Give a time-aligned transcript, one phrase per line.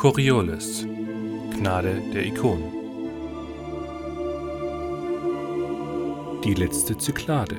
[0.00, 0.86] Coriolis
[1.50, 2.72] Gnade der Ikonen
[6.42, 7.56] Die letzte Zyklade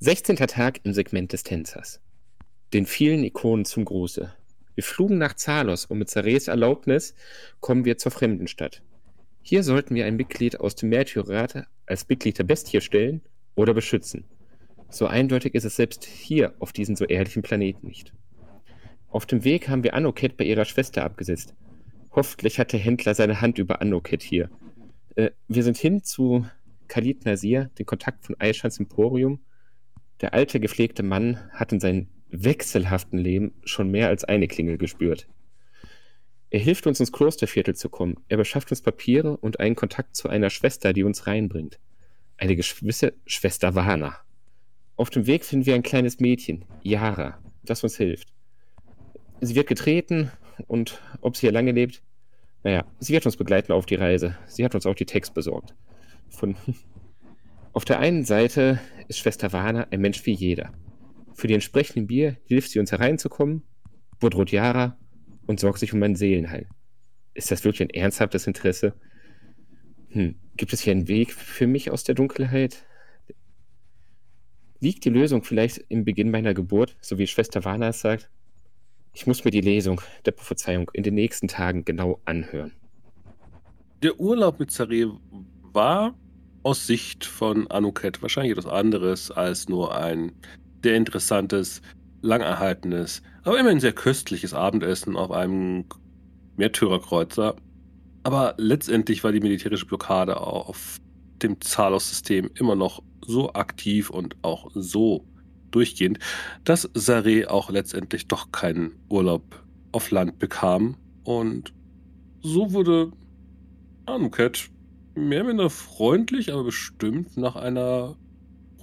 [0.00, 2.00] Sechzehnter Tag im Segment des Tänzers.
[2.72, 4.34] Den vielen Ikonen zum Gruße.
[4.74, 7.14] Wir flogen nach Zalos und mit Zares Erlaubnis
[7.60, 8.82] kommen wir zur Fremdenstadt.
[9.40, 13.22] Hier sollten wir ein Mitglied aus dem Märtyrerrat als Mitglied der Bestie stellen
[13.58, 14.24] oder beschützen.
[14.88, 18.14] So eindeutig ist es selbst hier auf diesem so ehrlichen Planeten nicht.
[19.10, 21.54] Auf dem Weg haben wir Anoket bei ihrer Schwester abgesetzt.
[22.12, 24.50] Hoffentlich hat der Händler seine Hand über Anoket hier.
[25.16, 26.46] Äh, wir sind hin zu
[26.88, 29.40] Khalid Nasir, den Kontakt von Aishans Emporium.
[30.20, 35.28] Der alte, gepflegte Mann hat in seinem wechselhaften Leben schon mehr als eine Klingel gespürt.
[36.50, 38.16] Er hilft uns ins Klosterviertel zu kommen.
[38.28, 41.78] Er beschafft uns Papiere und einen Kontakt zu einer Schwester, die uns reinbringt.
[42.38, 44.16] Eine gewisse Schwester Vana.
[44.96, 48.32] Auf dem Weg finden wir ein kleines Mädchen, Yara, das uns hilft.
[49.40, 50.30] Sie wird getreten
[50.68, 52.02] und ob sie hier lange lebt,
[52.62, 54.36] naja, sie wird uns begleiten auf die Reise.
[54.46, 55.74] Sie hat uns auch die Text besorgt.
[56.28, 56.56] Von
[57.72, 60.72] auf der einen Seite ist Schwester Vana ein Mensch wie jeder.
[61.34, 63.62] Für die entsprechenden Bier hilft sie uns hereinzukommen,
[64.20, 64.96] bedroht Yara
[65.46, 66.68] und sorgt sich um mein Seelenheil.
[67.34, 68.94] Ist das wirklich ein ernsthaftes Interesse?
[70.10, 72.84] Hm, gibt es hier einen Weg für mich aus der Dunkelheit?
[74.80, 78.30] Liegt die Lösung vielleicht im Beginn meiner Geburt, so wie Schwester Vana es sagt?
[79.12, 82.72] Ich muss mir die Lesung der Prophezeiung in den nächsten Tagen genau anhören.
[84.02, 85.18] Der Urlaub mit Zare
[85.72, 86.16] war
[86.62, 90.32] aus Sicht von Anuket wahrscheinlich etwas anderes als nur ein
[90.84, 91.82] sehr interessantes,
[92.22, 95.86] langerhaltenes, aber immerhin sehr köstliches Abendessen auf einem
[96.56, 97.56] Märtyrerkreuzer.
[98.28, 100.98] Aber letztendlich war die militärische Blockade auf
[101.42, 105.24] dem Zalos-System immer noch so aktiv und auch so
[105.70, 106.18] durchgehend,
[106.62, 110.98] dass Saré auch letztendlich doch keinen Urlaub auf Land bekam.
[111.24, 111.72] Und
[112.42, 113.12] so wurde
[114.04, 114.68] Anuket
[115.14, 118.14] mehr oder minder freundlich, aber bestimmt nach einer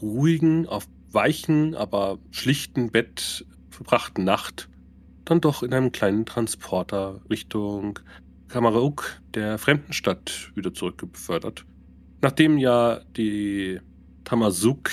[0.01, 4.69] ruhigen, auf weichen, aber schlichten Bett verbrachten Nacht
[5.25, 7.99] dann doch in einem kleinen Transporter Richtung
[8.47, 11.65] Kamarauk, der Fremdenstadt, wieder zurückbefördert.
[12.21, 13.79] Nachdem ja die
[14.23, 14.89] Tamazuk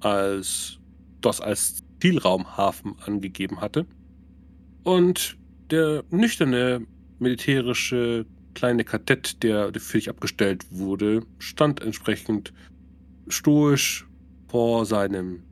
[0.00, 0.78] als
[1.20, 3.86] das als Zielraumhafen angegeben hatte
[4.84, 5.36] und
[5.70, 6.86] der nüchterne
[7.18, 12.54] militärische kleine Kadett, der für dich abgestellt wurde, stand entsprechend
[13.28, 14.06] stoisch
[14.48, 15.42] vor seinem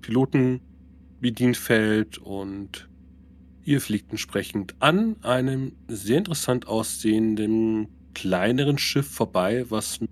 [0.00, 2.88] Pilotenbedienfeld und
[3.66, 10.08] ihr fliegt entsprechend an einem sehr interessant aussehenden kleineren Schiff vorbei, was mit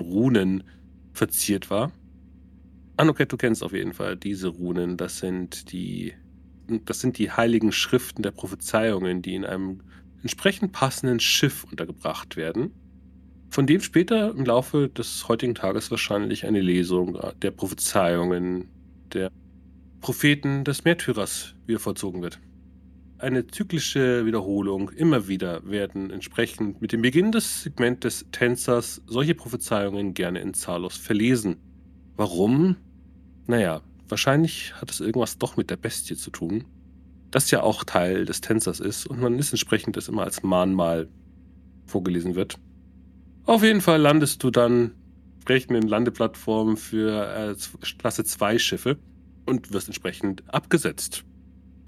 [0.00, 0.62] Runen
[1.12, 1.92] verziert war.
[2.96, 4.96] Anoket, du kennst auf jeden Fall diese Runen.
[4.96, 6.14] Das sind die,
[6.84, 9.82] das sind die heiligen Schriften der Prophezeiungen, die in einem
[10.22, 12.70] entsprechend passenden Schiff untergebracht werden,
[13.50, 18.68] von dem später im Laufe des heutigen Tages wahrscheinlich eine Lesung der Prophezeiungen
[19.12, 19.32] der
[20.00, 22.38] Propheten des Märtyrers wieder vollzogen wird.
[23.20, 29.34] Eine zyklische Wiederholung, immer wieder werden entsprechend mit dem Beginn des Segments des Tänzers solche
[29.34, 31.56] Prophezeiungen gerne in Zalos verlesen.
[32.16, 32.76] Warum?
[33.46, 36.64] Naja, wahrscheinlich hat es irgendwas doch mit der Bestie zu tun,
[37.30, 41.06] das ja auch Teil des Tänzers ist und man ist entsprechend das immer als Mahnmal
[41.84, 42.58] vorgelesen wird.
[43.44, 44.92] Auf jeden Fall landest du dann
[45.34, 47.54] entsprechend in Landeplattformen für äh,
[47.98, 48.96] Klasse 2 Schiffe
[49.44, 51.26] und wirst entsprechend abgesetzt.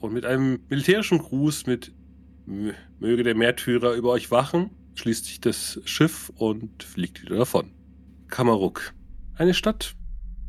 [0.02, 1.92] Und mit einem militärischen Gruß mit
[2.98, 7.70] Möge der Märtyrer über euch wachen, schließt sich das Schiff und fliegt wieder davon.
[8.26, 8.94] Kamaruk.
[9.36, 9.94] Eine Stadt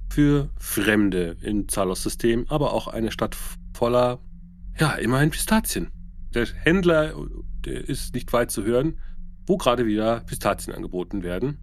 [0.09, 3.38] für Fremde im Zalos-System, aber auch eine Stadt
[3.75, 4.19] voller,
[4.80, 5.91] ja, immerhin Pistazien.
[6.34, 7.14] Der Händler,
[7.64, 9.00] der ist nicht weit zu hören,
[9.46, 11.59] wo gerade wieder Pistazien angeboten werden.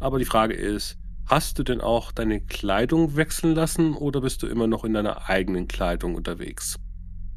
[0.00, 4.46] Aber die Frage ist, Hast du denn auch deine Kleidung wechseln lassen oder bist du
[4.46, 6.78] immer noch in deiner eigenen Kleidung unterwegs?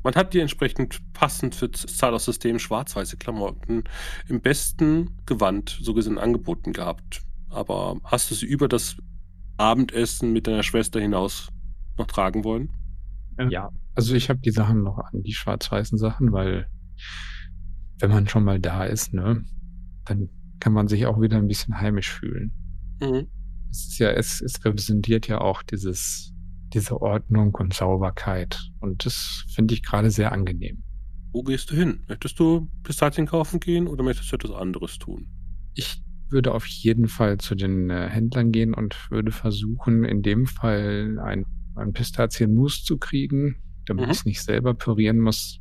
[0.04, 3.84] Man hat dir entsprechend passend für das Zahlungssystem schwarz-weiße Klamotten
[4.28, 7.22] im besten Gewand so gesehen angeboten gehabt.
[7.50, 8.98] Aber hast du sie über das
[9.58, 11.50] Abendessen mit deiner Schwester hinaus
[11.98, 12.72] noch tragen wollen?
[13.50, 16.68] Ja, also ich habe die Sachen noch an, die schwarz-weißen Sachen, weil
[18.00, 19.44] wenn man schon mal da ist, ne,
[20.06, 22.54] dann kann man sich auch wieder ein bisschen heimisch fühlen.
[23.02, 23.28] Mhm
[23.72, 26.31] es ist ja, es, es repräsentiert ja auch dieses,
[26.74, 28.60] diese Ordnung und Sauberkeit.
[28.80, 30.84] Und das finde ich gerade sehr angenehm.
[31.34, 32.04] Wo gehst du hin?
[32.08, 35.28] Möchtest du Pistazien kaufen gehen oder möchtest du etwas anderes tun?
[35.76, 40.46] Ich würde auf jeden Fall zu den äh, Händlern gehen und würde versuchen, in dem
[40.46, 41.46] Fall ein,
[41.76, 44.12] ein Pistazienmus zu kriegen, damit mhm.
[44.12, 45.60] ich es nicht selber pürieren muss,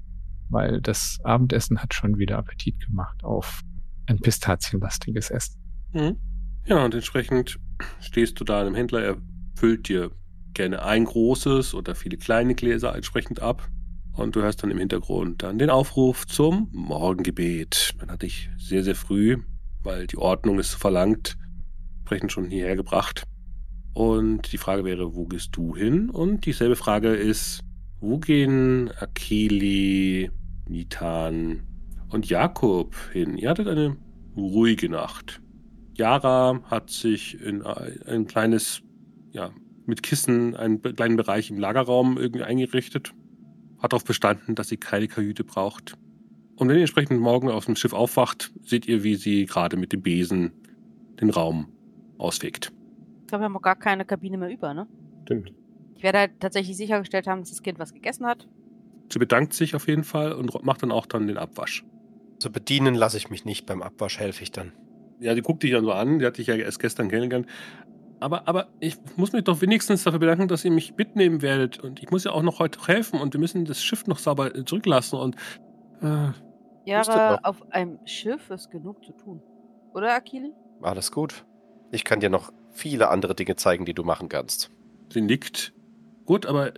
[0.48, 3.62] weil das Abendessen hat schon wieder Appetit gemacht auf
[4.06, 5.60] ein pistazienlastiges Essen.
[5.92, 6.16] Mhm.
[6.66, 7.58] Ja, und entsprechend
[8.00, 9.16] stehst du da einem Händler, er
[9.56, 10.10] füllt dir
[10.54, 13.68] gerne ein großes oder viele kleine Gläser entsprechend ab.
[14.12, 17.94] Und du hörst dann im Hintergrund dann den Aufruf zum Morgengebet.
[17.98, 19.38] Man hat dich sehr, sehr früh,
[19.82, 21.36] weil die Ordnung es verlangt,
[22.00, 23.22] entsprechend schon hierher gebracht.
[23.94, 26.10] Und die Frage wäre, wo gehst du hin?
[26.10, 27.60] Und dieselbe Frage ist,
[28.00, 30.30] wo gehen Akeli,
[30.68, 31.62] Nitan
[32.08, 33.36] und Jakob hin?
[33.36, 33.96] Ihr hattet eine
[34.36, 35.40] ruhige Nacht.
[35.94, 38.80] Yara hat sich in ein kleines,
[39.32, 39.50] ja,
[39.90, 43.12] mit Kissen einen kleinen Bereich im Lagerraum irgendwie eingerichtet.
[43.78, 45.98] Hat darauf bestanden, dass sie keine Kajüte braucht.
[46.56, 49.92] Und wenn ihr entsprechend morgen auf dem Schiff aufwacht, seht ihr, wie sie gerade mit
[49.92, 50.52] dem Besen
[51.20, 51.68] den Raum
[52.18, 52.72] ausfegt.
[53.22, 54.86] Ich glaube, wir haben auch gar keine Kabine mehr über, ne?
[55.24, 55.52] Stimmt.
[55.96, 58.48] Ich werde halt tatsächlich sichergestellt haben, dass das Kind was gegessen hat.
[59.12, 61.84] Sie bedankt sich auf jeden Fall und macht dann auch dann den Abwasch.
[62.38, 63.66] So bedienen lasse ich mich nicht.
[63.66, 64.72] Beim Abwasch helfe ich dann.
[65.20, 66.18] Ja, die guckt dich dann so an.
[66.18, 67.46] Die hatte ich ja erst gestern kennengelernt.
[68.20, 71.78] Aber, aber ich muss mich doch wenigstens dafür bedanken, dass ihr mich mitnehmen werdet.
[71.78, 73.20] Und ich muss ja auch noch heute helfen.
[73.20, 75.18] Und wir müssen das Schiff noch sauber zurücklassen.
[75.18, 75.36] Und.
[76.02, 76.28] Äh,
[76.84, 79.42] Jara, auf einem Schiff ist genug zu tun.
[79.94, 80.52] Oder, Akili?
[80.82, 81.44] Alles gut.
[81.92, 84.70] Ich kann dir noch viele andere Dinge zeigen, die du machen kannst.
[85.12, 85.72] Sie nickt.
[86.26, 86.72] Gut, aber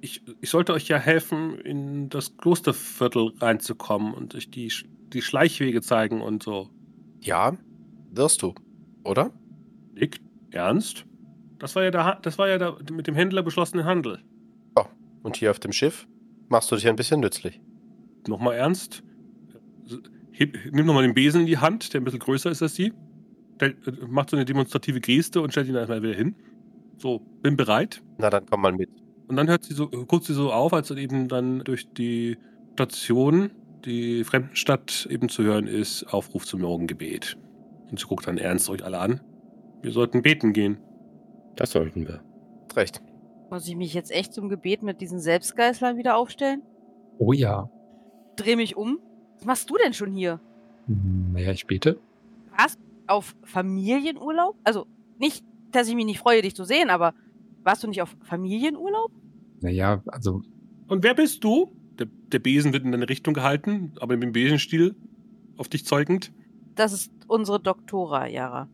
[0.00, 4.72] ich, ich sollte euch ja helfen, in das Klosterviertel reinzukommen und euch die,
[5.12, 6.70] die Schleichwege zeigen und so.
[7.20, 7.56] Ja,
[8.10, 8.54] wirst du,
[9.04, 9.30] oder?
[9.94, 10.20] Nick,
[10.50, 11.04] ernst?
[11.58, 14.20] Das war ja der, das war ja der mit dem Händler beschlossene Handel.
[14.74, 14.84] Oh,
[15.22, 16.06] und hier auf dem Schiff
[16.48, 17.60] machst du dich ein bisschen nützlich.
[18.28, 19.02] Nochmal ernst?
[20.32, 22.92] Heb, nimm nochmal den Besen in die Hand, der ein bisschen größer ist als sie.
[23.60, 23.74] Der äh,
[24.08, 26.34] macht so eine demonstrative Geste und stellt ihn einfach wieder hin.
[26.98, 28.02] So, bin bereit.
[28.18, 28.90] Na, dann komm mal mit.
[29.28, 32.38] Und dann hört sie so, guckt sie so auf, als eben dann durch die
[32.74, 33.50] Station,
[33.84, 37.36] die Fremdenstadt eben zu hören ist, Aufruf zum Morgengebet.
[37.90, 39.20] Und sie guckt dann ernst euch alle an.
[39.86, 40.78] Wir sollten beten gehen.
[41.54, 42.20] Das sollten wir.
[42.74, 43.00] Recht.
[43.50, 46.62] Muss ich mich jetzt echt zum Gebet mit diesen Selbstgeißlern wieder aufstellen?
[47.18, 47.70] Oh ja.
[48.34, 48.98] Dreh mich um.
[49.36, 50.40] Was machst du denn schon hier?
[50.88, 52.00] Naja, ich bete.
[52.58, 52.76] Was?
[53.06, 54.56] Auf Familienurlaub?
[54.64, 54.88] Also
[55.20, 57.14] nicht, dass ich mich nicht freue, dich zu sehen, aber
[57.62, 59.12] warst du nicht auf Familienurlaub?
[59.60, 60.42] Naja, also.
[60.88, 61.70] Und wer bist du?
[62.00, 64.96] Der, der Besen wird in deine Richtung gehalten, aber mit dem Besenstiel
[65.56, 66.32] auf dich zeugend.
[66.74, 68.68] Das ist unsere Doktora, Yara.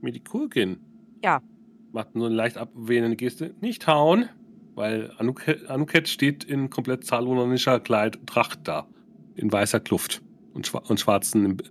[0.00, 0.78] Medikurgin?
[1.22, 1.42] Ja.
[1.92, 3.54] Macht nur eine leicht abwehrende Geste.
[3.60, 4.28] Nicht hauen,
[4.74, 8.86] weil Anuket, Anuket steht in komplett zalonischer Kleid Tracht da.
[9.34, 10.22] In weißer Kluft
[10.52, 11.62] und, schwa und schwarzen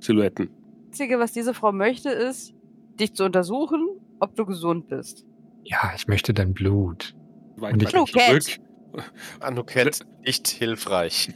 [0.00, 0.48] Silhouetten.
[0.90, 2.54] Das Einzige, was diese Frau möchte, ist,
[2.98, 3.88] dich zu untersuchen,
[4.20, 5.26] ob du gesund bist.
[5.64, 7.14] Ja, ich möchte dein Blut.
[7.56, 8.60] Weit, weit zurück.
[9.40, 11.32] Anuket, nicht hilfreich.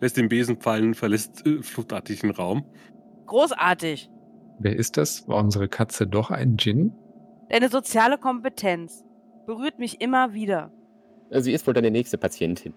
[0.00, 2.64] Lässt den Besen fallen, verlässt äh, fluchtartig den Raum.
[3.26, 4.10] Großartig.
[4.62, 5.26] Wer ist das?
[5.26, 6.92] War unsere Katze doch ein Djinn?
[7.48, 9.02] Deine soziale Kompetenz
[9.46, 10.70] berührt mich immer wieder.
[11.30, 12.74] Sie ist wohl deine nächste Patientin.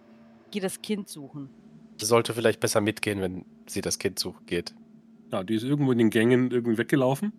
[0.50, 1.50] Geh das Kind suchen.
[1.98, 4.74] Sie sollte vielleicht besser mitgehen, wenn sie das Kind suchen geht.
[5.34, 7.34] Ja, die ist irgendwo in den Gängen irgendwie weggelaufen.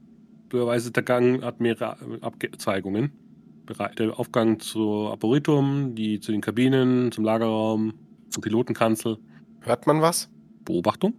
[0.50, 3.12] Blöderweise der Gang hat mehrere Abzweigungen.
[3.98, 7.94] Der Aufgang zur Arboretum, die zu den Kabinen, zum Lagerraum,
[8.28, 9.16] zum Pilotenkanzel.
[9.60, 10.28] Hört man was?
[10.66, 11.14] Beobachtung?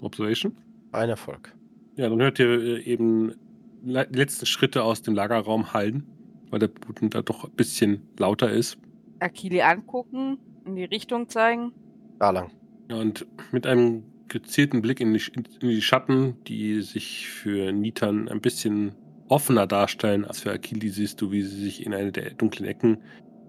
[0.00, 0.56] Observation?
[0.92, 1.57] Ein Erfolg.
[1.98, 3.34] Ja, dann hört ihr äh, eben
[3.82, 6.06] die letzten Schritte aus dem Lagerraum hallen,
[6.48, 8.78] weil der Boden da doch ein bisschen lauter ist.
[9.18, 11.72] Akili angucken, in die Richtung zeigen.
[12.20, 12.52] Da lang.
[12.88, 18.28] Ja, und mit einem gezielten Blick in die, in die Schatten, die sich für Nitan
[18.28, 18.92] ein bisschen
[19.26, 22.98] offener darstellen als für Akili, siehst du, wie sie sich in eine der dunklen Ecken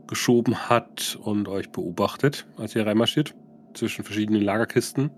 [0.07, 3.35] geschoben hat und euch beobachtet, als ihr reinmarschiert,
[3.75, 5.11] zwischen verschiedenen Lagerkisten.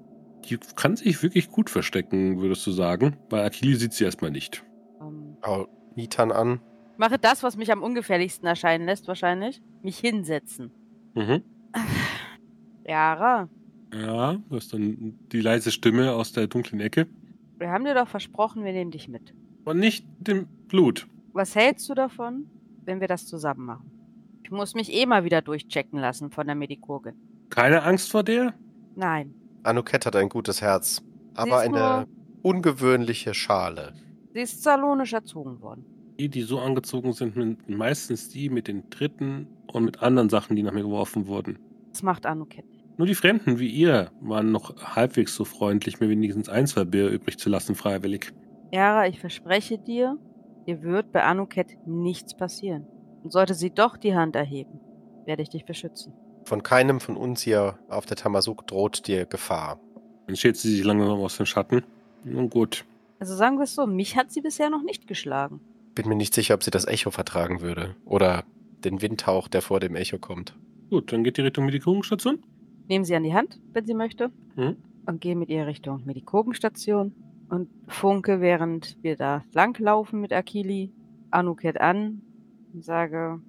[0.50, 3.18] Die kann sich wirklich gut verstecken, würdest du sagen.
[3.30, 4.64] Bei Akili sieht sie erstmal nicht.
[5.00, 6.62] Um, oh, Nitan an.
[6.98, 9.62] Mache das, was mich am ungefährlichsten erscheinen lässt, wahrscheinlich.
[9.82, 10.72] Mich hinsetzen.
[11.16, 11.44] Mhm.
[12.88, 13.50] Jara.
[13.94, 17.08] Ja, du hast dann die leise Stimme aus der dunklen Ecke.
[17.58, 19.34] Wir haben dir doch versprochen, wir nehmen dich mit.
[19.66, 21.08] Und nicht dem Blut.
[21.34, 22.48] Was hältst du davon,
[22.86, 23.92] wenn wir das zusammen machen?
[24.44, 27.14] Ich muss mich eh mal wieder durchchecken lassen von der Medikurgin.
[27.50, 28.54] Keine Angst vor der?
[28.96, 29.34] Nein.
[29.64, 31.02] Anuket hat ein gutes Herz,
[31.36, 32.08] aber eine
[32.42, 33.94] ungewöhnliche Schale.
[34.34, 35.86] Sie ist salonisch erzogen worden.
[36.20, 40.56] Die, die so angezogen sind, sind meistens die mit den Dritten und mit anderen Sachen,
[40.56, 41.60] die nach mir geworfen wurden.
[41.92, 42.66] Das macht Anuket.
[42.98, 47.10] Nur die Fremden wie ihr waren noch halbwegs so freundlich, mir wenigstens ein, zwei Bier
[47.10, 48.34] übrig zu lassen, freiwillig.
[48.72, 50.18] Yara, ich verspreche dir,
[50.68, 52.86] dir wird bei Anuket nichts passieren.
[53.24, 54.80] Und sollte sie doch die Hand erheben,
[55.26, 56.14] werde ich dich beschützen.
[56.46, 59.80] Von keinem von uns hier auf der Tamasuk droht dir Gefahr.
[60.28, 61.84] Dann steht sie sich langsam aus dem Schatten.
[62.24, 62.86] Nun gut.
[63.20, 65.60] Also sagen wir es so, mich hat sie bisher noch nicht geschlagen.
[65.94, 67.96] Bin mir nicht sicher, ob sie das Echo vertragen würde.
[68.06, 68.44] Oder
[68.84, 70.56] den Windhauch, der vor dem Echo kommt.
[70.90, 72.44] Gut, dann geht die Richtung Medikogenstation.
[72.88, 74.32] Nehmen sie an die Hand, wenn sie möchte.
[74.56, 74.78] Hm?
[75.06, 77.14] Und gehen mit ihr Richtung Medikogenstation.
[77.50, 80.92] Und funke, während wir da langlaufen mit Akili,
[81.32, 82.22] Anuket an
[82.74, 83.42] und sage,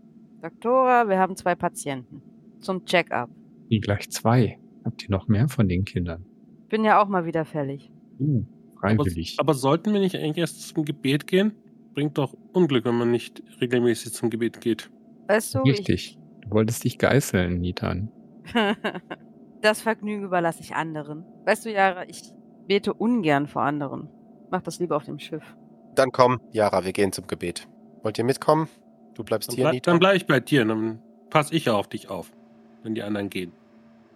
[0.42, 2.22] Doktora, wir haben zwei Patienten
[2.62, 3.30] zum Check-up.
[3.68, 4.58] Wie gleich zwei?
[4.84, 6.24] Habt ihr noch mehr von den Kindern?
[6.68, 7.90] Bin ja auch mal wieder fällig.
[8.18, 8.44] Uh,
[8.80, 9.36] freiwillig.
[9.38, 11.52] Aber, aber sollten wir nicht eigentlich erst zum Gebet gehen?
[11.94, 14.90] Bringt doch Unglück, wenn man nicht regelmäßig zum Gebet geht.
[15.28, 16.18] Weißt du, Richtig.
[16.40, 18.10] Du wolltest dich geißeln, Nitan.
[19.62, 21.24] das Vergnügen überlasse ich anderen.
[21.44, 22.32] Weißt du, Jara, ich
[22.66, 24.08] bete ungern vor anderen.
[24.50, 25.56] Mach das lieber auf dem Schiff.
[25.94, 27.68] Dann komm, Jara, wir gehen zum Gebet.
[28.02, 28.68] Wollt ihr mitkommen?
[29.14, 29.92] Du bleibst dann hier, bleib, Nitan?
[29.92, 31.00] Dann bleib ich bei dir, dann
[31.30, 32.32] passe ich auf dich auf,
[32.82, 33.52] wenn die anderen gehen.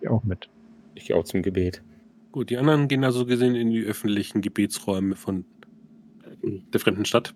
[0.01, 0.49] Ich auch mit.
[0.95, 1.83] Ich gehe auch zum Gebet.
[2.33, 5.45] Gut, die anderen gehen also gesehen in die öffentlichen Gebetsräume von
[6.43, 7.35] der fremden Stadt.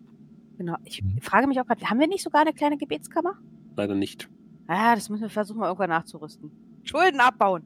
[0.59, 0.77] Genau.
[0.85, 3.39] Ich frage mich auch gerade, haben wir nicht sogar eine kleine Gebetskammer?
[3.77, 4.29] Leider nicht.
[4.67, 6.51] Ah, das müssen wir versuchen, mal irgendwann nachzurüsten.
[6.85, 7.65] Schulden abbauen.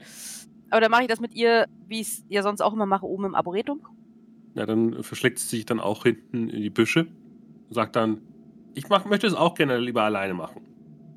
[0.70, 3.06] Aber dann mache ich das mit ihr, wie ich es ja sonst auch immer mache,
[3.06, 3.80] oben im Arboretum.
[4.54, 7.08] Ja, dann verschlägt sie sich dann auch hinten in die Büsche
[7.68, 8.20] und sagt dann,
[8.74, 10.62] ich mach, möchte es auch gerne lieber alleine machen.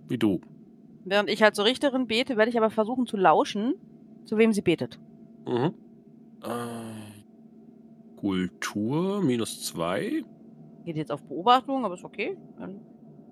[0.07, 0.41] Wie du.
[1.09, 3.75] Während ich halt zur Richterin bete, werde ich aber versuchen zu lauschen,
[4.25, 4.99] zu wem sie betet.
[5.47, 5.73] Mhm.
[6.43, 10.23] Äh, Kultur minus zwei.
[10.83, 12.37] Geht jetzt auf Beobachtung, aber ist okay.
[12.59, 12.81] Dann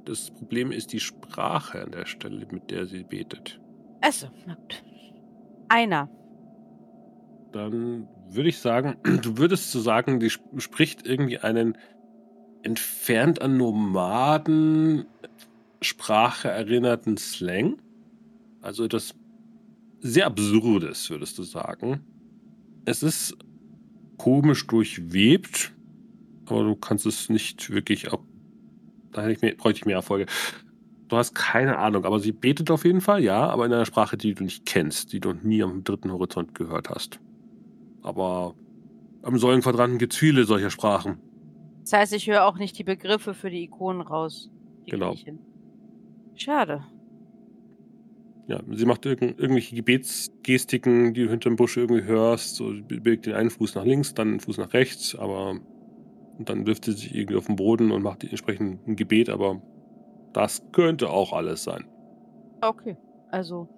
[0.06, 3.60] Das Problem ist die Sprache an der Stelle, mit der sie betet.
[4.46, 4.84] Gut.
[5.68, 6.10] Einer.
[7.52, 11.78] Dann würde ich sagen, du würdest so sagen, die sp- spricht irgendwie einen
[12.64, 15.06] entfernt an Nomaden
[15.86, 17.78] Sprache erinnerten Slang.
[18.62, 19.16] Also etwas
[20.00, 22.02] sehr Absurdes, würdest du sagen.
[22.86, 23.38] Es ist
[24.18, 25.74] komisch durchwebt,
[26.46, 28.22] aber du kannst es nicht wirklich auch.
[29.12, 30.26] Da hätte ich mehr, bräuchte ich mehr Erfolge.
[31.08, 34.18] Du hast keine Ahnung, aber sie betet auf jeden Fall, ja, aber in einer Sprache,
[34.18, 37.20] die du nicht kennst, die du nie am dritten Horizont gehört hast.
[38.02, 38.56] Aber
[39.22, 41.18] am Säulenquadranten gibt es viele solcher Sprachen.
[41.82, 44.50] Das heißt, ich höre auch nicht die Begriffe für die Ikonen raus.
[44.86, 45.16] Die Genau.
[46.36, 46.84] Schade.
[48.48, 52.56] Ja, sie macht irgend, irgendwelche Gebetsgestiken, die du hinterm Busch irgendwie hörst.
[52.56, 55.60] So, sie bewegt den einen Fuß nach links, dann den Fuß nach rechts, aber
[56.38, 59.62] und dann wirft sie sich irgendwie auf den Boden und macht entsprechend ein Gebet, aber
[60.34, 61.86] das könnte auch alles sein.
[62.62, 62.98] Okay.
[63.32, 63.70] Also.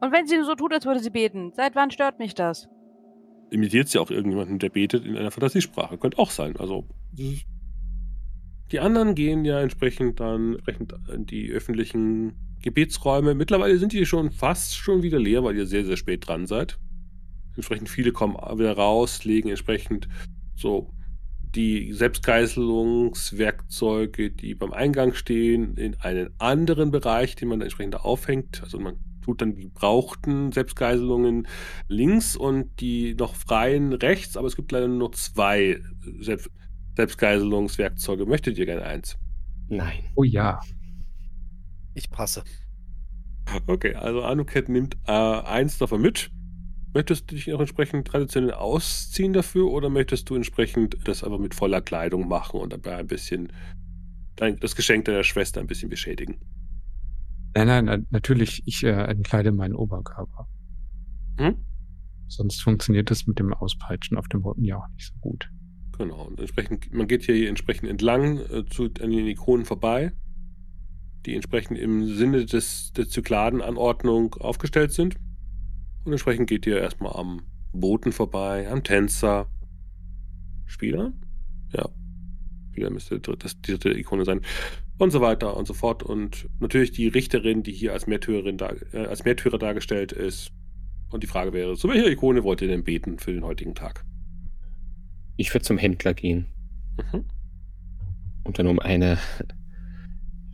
[0.00, 2.68] Und wenn sie so tut, als würde sie beten, seit wann stört mich das?
[3.50, 5.98] Imitiert sie auch irgendjemanden, der betet in einer Fantasiesprache.
[5.98, 6.56] Könnte auch sein.
[6.58, 6.84] Also.
[8.70, 13.34] Die anderen gehen ja entsprechend dann entsprechend in die öffentlichen Gebetsräume.
[13.34, 16.78] Mittlerweile sind die schon fast schon wieder leer, weil ihr sehr, sehr spät dran seid.
[17.56, 20.08] Entsprechend viele kommen wieder raus, legen entsprechend
[20.54, 20.90] so
[21.54, 28.62] die Selbstgeißelungswerkzeuge, die beim Eingang stehen, in einen anderen Bereich, den man entsprechend aufhängt.
[28.62, 31.48] Also man tut dann die gebrauchten Selbstgeißelungen
[31.88, 35.80] links und die noch freien rechts, aber es gibt leider nur zwei
[36.20, 36.50] Selbst
[36.98, 38.26] Selbstgeißelungswerkzeuge.
[38.26, 39.16] Möchtet ihr gerne eins?
[39.68, 40.02] Nein.
[40.16, 40.60] Oh ja.
[41.94, 42.42] Ich passe.
[43.68, 46.30] Okay, also Anuket nimmt äh, eins davon mit.
[46.94, 51.54] Möchtest du dich auch entsprechend traditionell ausziehen dafür oder möchtest du entsprechend das aber mit
[51.54, 53.52] voller Kleidung machen und dabei ein bisschen
[54.34, 56.40] dein, das Geschenk deiner Schwester ein bisschen beschädigen?
[57.54, 60.48] Nein, nein, na- natürlich, ich äh, entkleide meinen Oberkörper.
[61.38, 61.64] Hm?
[62.26, 65.48] Sonst funktioniert das mit dem Auspeitschen auf dem Rücken ja auch nicht so gut.
[65.98, 66.26] Genau.
[66.26, 70.12] Und entsprechend, man geht hier entsprechend entlang äh, zu, an den Ikonen vorbei,
[71.26, 75.16] die entsprechend im Sinne des, der Zykladenanordnung aufgestellt sind.
[76.04, 79.50] Und entsprechend geht ihr erstmal am Boten vorbei, am Tänzer.
[80.66, 81.12] Spieler?
[81.72, 81.88] Ja.
[82.70, 84.40] Spieler müsste das, die dritte Ikone sein.
[84.98, 86.04] Und so weiter und so fort.
[86.04, 90.52] Und natürlich die Richterin, die hier als Märtyrerin dar, äh, als Märtyrer dargestellt ist.
[91.10, 94.04] Und die Frage wäre, zu welcher Ikone wollt ihr denn beten für den heutigen Tag?
[95.38, 96.46] Ich würde zum Händler gehen
[97.12, 97.24] Mhm.
[98.44, 99.18] und dann um eine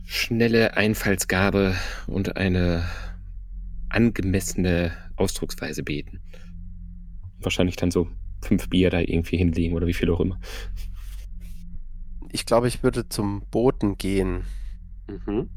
[0.05, 1.75] schnelle Einfallsgabe
[2.05, 2.85] und eine
[3.89, 6.21] angemessene Ausdrucksweise beten.
[7.39, 8.07] Wahrscheinlich dann so
[8.41, 10.39] fünf Bier da irgendwie hinlegen oder wie viel auch immer.
[12.31, 14.43] Ich glaube, ich würde zum Boten gehen.
[15.09, 15.49] Mhm.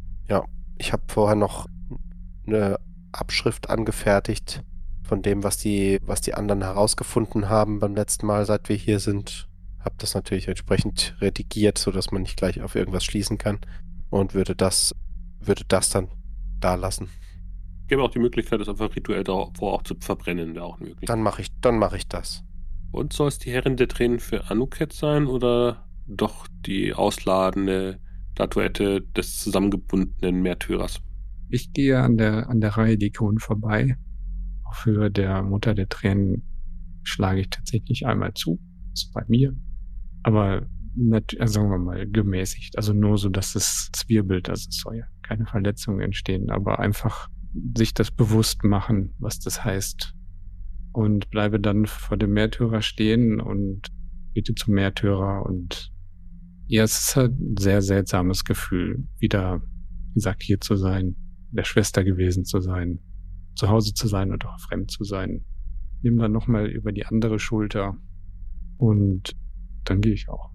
[0.81, 1.67] Ich habe vorher noch
[2.47, 2.79] eine
[3.13, 4.63] Abschrift angefertigt
[5.09, 9.01] von dem, was die, was die anderen herausgefunden haben beim letzten Mal, seit wir hier
[9.01, 9.49] sind.
[9.81, 13.59] habe das natürlich entsprechend redigiert, sodass man nicht gleich auf irgendwas schließen kann
[14.11, 14.95] und würde das,
[15.41, 16.09] würde das dann
[16.61, 17.09] da lassen.
[17.87, 21.07] Gäbe auch die Möglichkeit, das einfach rituell davor auch zu verbrennen, wäre auch möglich.
[21.07, 22.45] Dann mache ich, dann mache ich das.
[22.91, 27.99] Und soll es die Herrin der Tränen für Anuket sein oder doch die ausladende
[28.33, 31.01] Statuette des zusammengebundenen Märtyrers?
[31.49, 33.97] Ich gehe an der, an der Reihe Dikon vorbei.
[34.69, 36.43] Auf Höhe der Mutter der Tränen
[37.03, 38.61] schlage ich tatsächlich einmal zu.
[38.91, 39.57] Das ist bei mir.
[40.23, 42.77] Aber äh, sagen wir mal, gemäßigt.
[42.77, 44.49] Also nur so, dass es zwirbelt.
[44.49, 47.29] Also es soll ja keine Verletzungen entstehen, aber einfach
[47.77, 50.15] sich das bewusst machen, was das heißt.
[50.93, 53.89] Und bleibe dann vor dem Märtyrer stehen und
[54.35, 55.93] bitte zum Märtyrer und
[56.67, 59.63] ja, es ist halt ein sehr seltsames Gefühl, wieder,
[60.09, 61.17] wie gesagt, hier zu sein,
[61.51, 63.01] der Schwester gewesen zu sein,
[63.59, 65.45] zu Hause zu sein und auch fremd zu sein.
[66.03, 67.97] Nimm dann nochmal über die andere Schulter
[68.79, 69.35] und
[69.85, 70.51] dann gehe ich auch.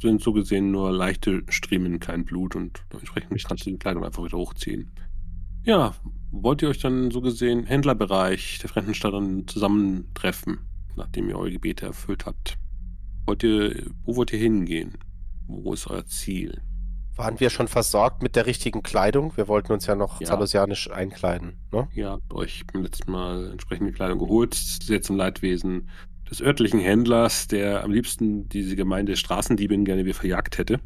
[0.00, 3.48] Sind so gesehen nur leichte Striemen, kein Blut und dementsprechend Richtig.
[3.48, 4.90] kannst du die Kleidung einfach wieder hochziehen.
[5.64, 5.94] Ja,
[6.30, 10.60] wollt ihr euch dann so gesehen Händlerbereich der Fremdenstadt dann zusammentreffen,
[10.96, 12.58] nachdem ihr eure Gebete erfüllt habt?
[13.26, 14.96] Wollt ihr, wo wollt ihr hingehen?
[15.46, 16.62] Wo ist euer Ziel?
[17.16, 19.34] Waren wir schon versorgt mit der richtigen Kleidung?
[19.36, 20.26] Wir wollten uns ja noch ja.
[20.26, 21.88] zalosianisch einkleiden, ne?
[21.94, 24.54] Ihr habt euch beim letzten Mal entsprechende Kleidung geholt.
[24.54, 25.88] Sehr zum Leidwesen
[26.30, 30.80] des örtlichen Händlers, der am liebsten diese Gemeinde Straßendiebin gerne wieder verjagt hätte.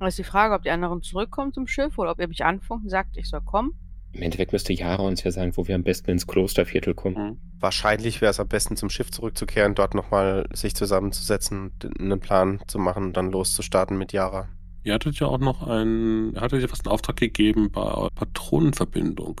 [0.00, 2.84] Da ist die Frage, ob die anderen zurückkommen zum Schiff oder ob ihr mich anfunkt
[2.84, 3.72] und sagt, ich soll kommen.
[4.12, 7.16] Im Endeffekt müsste Jara uns ja sagen, wo wir am besten ins Klosterviertel kommen.
[7.16, 7.38] Mhm.
[7.58, 12.78] Wahrscheinlich wäre es am besten, zum Schiff zurückzukehren, dort nochmal sich zusammenzusetzen, einen Plan zu
[12.78, 14.48] machen und dann loszustarten mit Jara.
[14.84, 19.40] Ihr hattet ja auch noch einen, ihr hattet ja fast einen Auftrag gegeben bei Patronenverbindung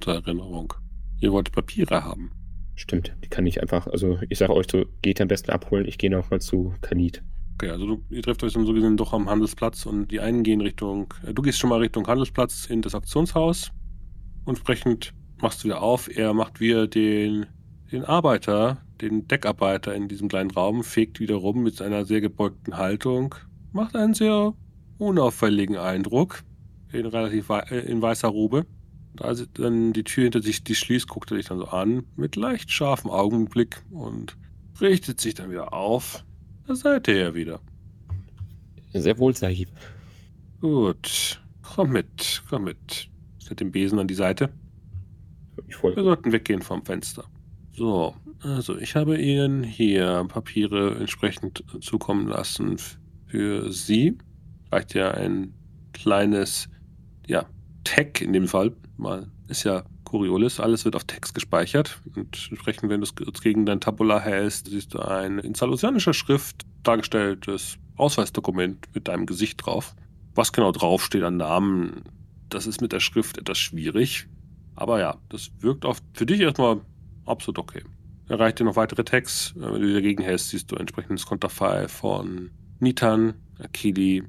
[0.00, 0.72] zur Erinnerung.
[1.18, 2.30] Ihr wollt Papiere haben.
[2.76, 5.98] Stimmt, die kann ich einfach, also ich sage euch so, geht am besten abholen, ich
[5.98, 7.24] gehe nochmal zu Kanit.
[7.54, 10.44] Okay, also du, ihr trefft euch dann so gesehen doch am Handelsplatz und die einen
[10.44, 13.72] gehen Richtung, äh, du gehst schon mal Richtung Handelsplatz in das Auktionshaus
[14.44, 17.46] und entsprechend machst du wieder auf, er macht wieder den,
[17.90, 22.76] den Arbeiter, den Deckarbeiter in diesem kleinen Raum, fegt wieder rum mit seiner sehr gebeugten
[22.76, 23.34] Haltung,
[23.72, 24.54] macht einen sehr
[24.98, 26.42] unauffälligen Eindruck
[26.92, 28.66] in relativ äh, in weißer Robe.
[29.12, 32.04] Und als dann die Tür hinter sich die schließt, guckt er dich dann so an
[32.16, 34.36] mit leicht scharfem Augenblick und
[34.80, 36.24] richtet sich dann wieder auf.
[36.66, 37.60] Da seid ihr ja wieder.
[38.92, 39.68] Sehr wohl, Sahib.
[40.60, 43.08] Gut, komm mit, komm mit.
[43.48, 44.50] Mit dem Besen an die Seite.
[45.68, 47.24] Wir sollten weggehen vom Fenster.
[47.72, 52.78] So, also ich habe Ihnen hier Papiere entsprechend zukommen lassen
[53.26, 54.16] für Sie
[54.74, 55.54] reicht ja ein
[55.92, 56.68] kleines,
[57.26, 57.46] ja,
[57.84, 58.72] Tag in dem Fall.
[58.96, 62.00] Mal ist ja Coriolis, alles wird auf Text gespeichert.
[62.14, 66.64] Und entsprechend, wenn du es gegen dein Tabula hältst, siehst du ein in salosianischer Schrift
[66.82, 69.94] dargestelltes Ausweisdokument mit deinem Gesicht drauf.
[70.34, 72.02] Was genau draufsteht an Namen,
[72.48, 74.26] das ist mit der Schrift etwas schwierig.
[74.74, 76.80] Aber ja, das wirkt auf, für dich erstmal
[77.26, 77.82] absolut okay.
[78.28, 79.52] Erreicht dir noch weitere Tags.
[79.56, 84.24] Wenn du dagegen hältst, siehst du entsprechendes Konterfei von Nitan, Akili,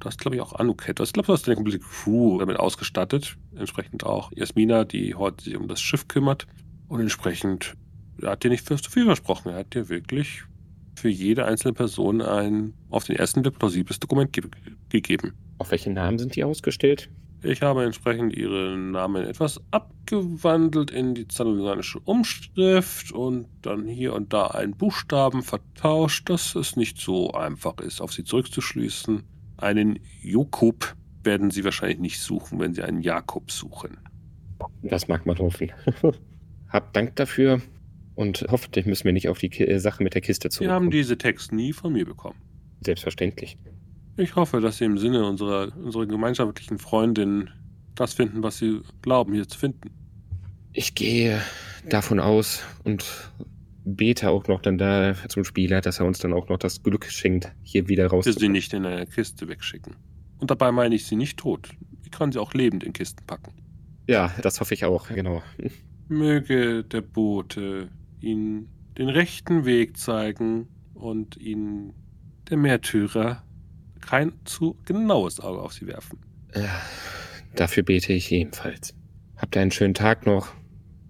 [0.00, 0.98] Du hast, glaube ich, auch Anuket.
[0.98, 3.36] Ich glaube, du hast deine komplette Crew damit ausgestattet.
[3.54, 6.46] Entsprechend auch Jasmina, die heute sich um das Schiff kümmert.
[6.88, 7.74] Und entsprechend,
[8.20, 9.50] er hat dir nicht zu viel versprochen.
[9.50, 10.44] Er hat dir wirklich
[10.96, 14.44] für jede einzelne Person ein auf den ersten Blick plausibles Dokument ge
[14.88, 15.34] gegeben.
[15.58, 17.10] Auf welche Namen sind die ausgestellt?
[17.42, 24.32] Ich habe entsprechend ihre Namen etwas abgewandelt in die zanosanische Umschrift und dann hier und
[24.32, 29.22] da einen Buchstaben vertauscht, dass es nicht so einfach ist, auf sie zurückzuschließen.
[29.60, 33.98] Einen Jakob werden Sie wahrscheinlich nicht suchen, wenn Sie einen Jakob suchen.
[34.82, 35.72] Das mag man hoffen.
[36.68, 37.60] Hab Dank dafür
[38.14, 40.68] und hoffentlich müssen wir nicht auf die Ki Sache mit der Kiste zurückkommen.
[40.68, 42.38] Sie haben diese Text nie von mir bekommen.
[42.80, 43.58] Selbstverständlich.
[44.16, 47.50] Ich hoffe, dass Sie im Sinne unserer, unserer gemeinschaftlichen Freundin
[47.94, 49.90] das finden, was Sie glauben, hier zu finden.
[50.72, 51.40] Ich gehe
[51.88, 53.32] davon aus und
[53.84, 57.06] bete auch noch dann da zum Spieler, dass er uns dann auch noch das Glück
[57.06, 58.26] schenkt, hier wieder raus.
[58.26, 59.96] Will sie nicht in einer Kiste wegschicken.
[60.38, 61.70] Und dabei meine ich sie nicht tot.
[62.04, 63.52] Ich kann sie auch lebend in Kisten packen.
[64.06, 65.42] Ja, das hoffe ich auch, genau.
[66.08, 67.88] Möge der Bote
[68.20, 71.94] ihnen den rechten Weg zeigen und ihnen
[72.48, 73.44] der Märtyrer
[74.00, 76.18] kein zu genaues Auge auf sie werfen.
[76.54, 76.80] Ja,
[77.54, 78.94] dafür bete ich ebenfalls.
[79.36, 80.48] Habt einen schönen Tag noch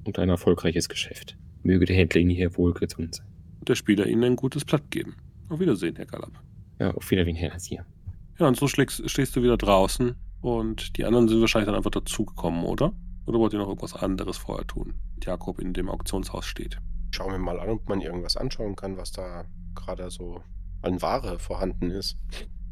[0.05, 1.37] und ein erfolgreiches Geschäft.
[1.62, 3.27] Möge der Händler Ihnen hier wohlgesund sein.
[3.59, 5.16] Und der Spieler Ihnen ein gutes Blatt geben.
[5.49, 6.33] Auf Wiedersehen, Herr Galab.
[6.79, 7.85] Ja, auf Wiedersehen, Herr Nasir.
[8.38, 11.90] Ja, und so schlägst, stehst du wieder draußen und die anderen sind wahrscheinlich dann einfach
[11.90, 12.92] dazugekommen, oder?
[13.27, 14.94] Oder wollt ihr noch irgendwas anderes vorher tun?
[15.23, 16.79] Jakob in dem Auktionshaus steht.
[17.11, 19.44] Schauen wir mal an, ob man irgendwas anschauen kann, was da
[19.75, 20.42] gerade so
[20.83, 22.16] an Ware vorhanden ist.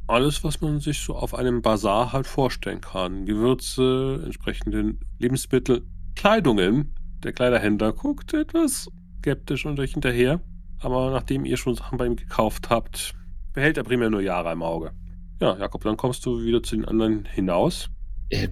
[0.06, 3.26] Alles, was man sich so auf einem Bazar halt vorstellen kann.
[3.26, 6.94] Gewürze, entsprechende Lebensmittel, Kleidungen.
[7.22, 10.40] Der Kleiderhändler guckt etwas skeptisch und euch hinterher.
[10.80, 13.14] Aber nachdem ihr schon Sachen bei ihm gekauft habt,
[13.52, 14.92] behält er primär nur Jahre im Auge.
[15.40, 17.90] Ja, Jakob, dann kommst du wieder zu den anderen hinaus.
[18.30, 18.48] Äh,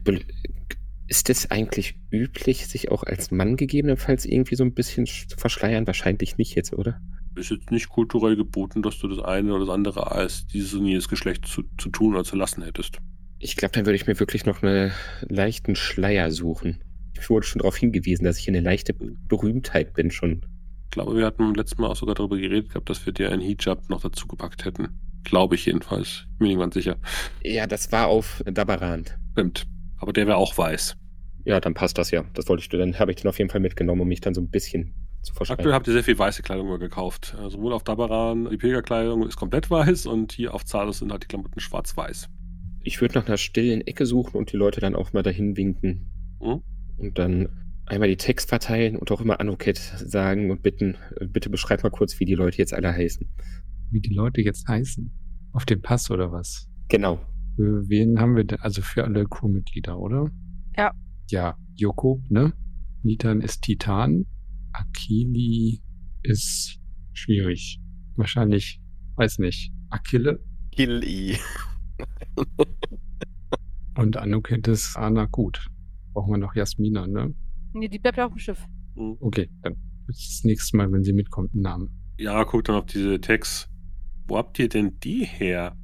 [1.07, 5.87] ist es eigentlich üblich, sich auch als Mann gegebenenfalls irgendwie so ein bisschen zu verschleiern?
[5.87, 7.01] Wahrscheinlich nicht jetzt, oder?
[7.37, 10.87] Ist jetzt nicht kulturell geboten, dass du das eine oder das andere als dieses und
[10.87, 12.99] jenes Geschlecht zu, zu tun oder zu lassen hättest.
[13.39, 14.93] Ich glaube, dann würde ich mir wirklich noch einen
[15.29, 16.83] leichten Schleier suchen.
[17.21, 20.45] Ich wurde schon darauf hingewiesen, dass ich eine leichte Berühmtheit bin schon.
[20.85, 23.43] Ich glaube, wir hatten letztes Mal auch sogar darüber geredet gehabt, dass wir dir einen
[23.43, 24.89] Hijab noch dazu gepackt hätten.
[25.25, 26.27] Glaube ich jedenfalls.
[26.33, 26.97] Ich bin mir nicht ganz sicher.
[27.43, 29.19] Ja, das war auf Dabarand.
[29.33, 29.67] Stimmt.
[29.99, 30.97] Aber der wäre auch weiß.
[31.45, 32.25] Ja, dann passt das ja.
[32.35, 34.41] Das wollte ich, dann habe ich den auf jeden Fall mitgenommen, um mich dann so
[34.41, 35.61] ein bisschen zu verschreiben.
[35.61, 37.37] Aktuell habt ihr sehr viel weiße Kleidung gekauft.
[37.39, 41.25] Äh, sowohl auf Dabaran, die Pilgerkleidung ist komplett weiß und hier auf Zalos sind halt
[41.25, 42.29] die Klamotten schwarz-weiß.
[42.83, 46.11] Ich würde nach einer stillen Ecke suchen und die Leute dann auch mal dahin winken.
[46.41, 46.63] Mhm.
[46.99, 47.49] Und dann
[47.87, 51.91] einmal die Text verteilen und auch immer Anoket sagen und bitten, äh, bitte beschreib mal
[51.91, 53.29] kurz, wie die Leute jetzt alle heißen.
[53.91, 55.13] Wie die Leute jetzt heißen?
[55.53, 56.69] Auf dem Pass oder was?
[56.89, 57.21] Genau.
[57.57, 58.61] Für wen haben wir denn?
[58.61, 60.31] Also für alle Crewmitglieder, oder?
[60.77, 60.93] Ja.
[61.31, 62.53] Ja, Joko, ne?
[63.03, 64.27] Nitan ist Titan.
[64.73, 65.81] Akili
[66.23, 66.79] ist
[67.13, 67.81] schwierig.
[68.17, 68.81] Wahrscheinlich,
[69.17, 69.73] weiß nicht.
[69.91, 70.45] Akille?
[70.73, 71.39] Kili.
[73.97, 75.67] Und Anuket ist Anna gut.
[76.17, 77.35] Brauchen wir noch Jasmina, ne?
[77.75, 78.67] Nee, die bleibt ja auf dem Schiff.
[78.95, 79.19] Mhm.
[79.21, 79.77] Okay, dann
[80.07, 81.91] das nächste Mal, wenn sie mitkommt, einen Namen.
[82.17, 83.69] Ja, guckt dann auf diese Text.
[84.27, 85.77] Wo habt ihr denn die her?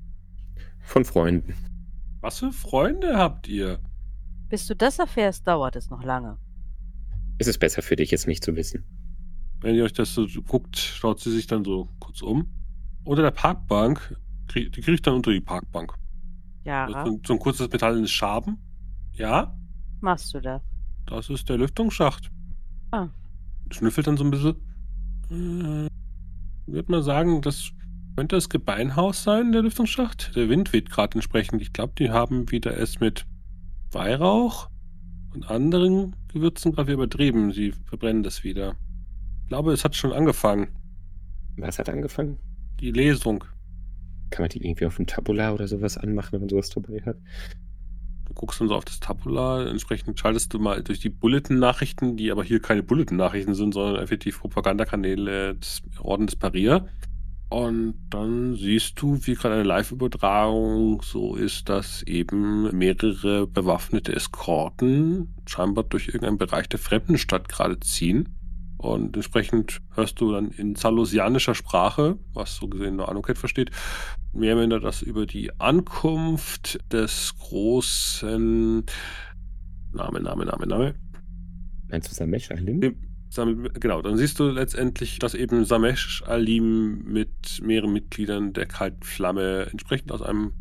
[0.81, 1.53] Von Freunden.
[2.23, 3.81] Was für Freunde habt ihr?
[4.49, 6.39] Bis du das erfährst, dauert es noch lange.
[7.37, 8.87] Ist es besser für dich, jetzt nicht zu wissen.
[9.61, 12.47] Wenn ihr euch das so guckt, schaut sie sich dann so kurz um.
[13.05, 14.17] Unter der Parkbank,
[14.55, 15.93] die kriegt dann unter die Parkbank.
[16.65, 17.05] Ja.
[17.05, 18.57] So, so ein kurzes metallenes Schaben.
[19.13, 19.59] Ja?
[20.03, 20.61] Machst du das?
[21.07, 22.31] Das ist der Lüftungsschacht.
[22.91, 23.09] Ah.
[23.71, 24.57] Schnüffelt dann so ein bisschen.
[25.31, 25.89] Äh,
[26.67, 27.71] würde mal sagen, das
[28.17, 30.35] könnte das Gebeinhaus sein, der Lüftungsschacht.
[30.35, 31.63] Der Wind weht gerade entsprechend.
[31.63, 33.27] Ich glaube, die haben wieder es mit
[33.93, 34.69] Weihrauch
[35.35, 37.53] und anderen Gewürzen gerade übertrieben.
[37.53, 38.75] Sie verbrennen das wieder.
[39.45, 40.69] Ich glaube, es hat schon angefangen.
[41.59, 42.39] Was hat angefangen?
[42.81, 43.45] Die Lesung.
[44.31, 47.19] Kann man die irgendwie auf dem Tabula oder sowas anmachen, wenn man sowas dabei hat?
[48.33, 52.33] Du guckst dann so auf das Tabula, entsprechend schaltest du mal durch die Bulletin-Nachrichten, die
[52.33, 56.89] aber hier keine Bulletin-Nachrichten sind, sondern effektiv Propagandakanäle des Orden des Parier.
[57.51, 65.35] Und dann siehst du, wie gerade eine Live-Übertragung so ist, dass eben mehrere bewaffnete Eskorten
[65.45, 68.31] scheinbar durch irgendeinen Bereich der Fremdenstadt gerade ziehen.
[68.83, 73.71] Und entsprechend hörst du dann in zalosianischer Sprache, was so gesehen nur Anuket versteht,
[74.33, 78.85] mehr oder das über die Ankunft des großen
[79.93, 80.95] Name, Name, Name, Name.
[81.91, 82.81] Meinst du Samesh Alim?
[83.75, 89.69] Genau, dann siehst du letztendlich, dass eben Samesh Alim mit mehreren Mitgliedern der kalten Flamme
[89.71, 90.55] entsprechend aus einem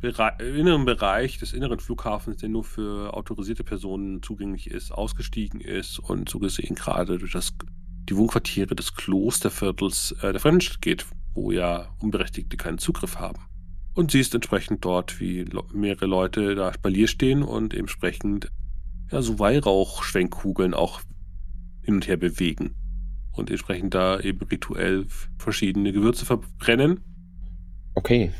[0.00, 5.98] Bere inneren Bereich des inneren Flughafens, der nur für autorisierte Personen zugänglich ist, ausgestiegen ist
[5.98, 7.52] und so gesehen gerade durch das,
[8.08, 13.42] die Wohnquartiere des Klosterviertels äh, der Fremdenstadt geht, wo ja Unberechtigte keinen Zugriff haben.
[13.94, 18.50] Und siehst entsprechend dort, wie mehrere Leute da Spalier stehen und entsprechend
[19.10, 21.00] ja, so Weihrauchschwenkkugeln auch
[21.82, 22.74] hin und her bewegen.
[23.32, 25.06] Und entsprechend da eben rituell
[25.38, 27.00] verschiedene Gewürze verbrennen.
[27.94, 28.32] Okay.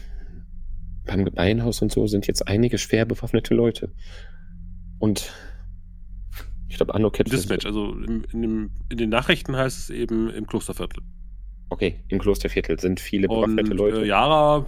[1.11, 3.92] Beim Gebeinhaus und so sind jetzt einige schwer bewaffnete Leute.
[5.01, 5.33] Und
[6.68, 10.31] ich glaube, Anno kennt Dispatch, also in, in, dem, in, den Nachrichten heißt es eben
[10.31, 11.03] im Klosterviertel.
[11.68, 14.03] Okay, im Klosterviertel sind viele bewaffnete und, Leute.
[14.03, 14.66] Äh, Yara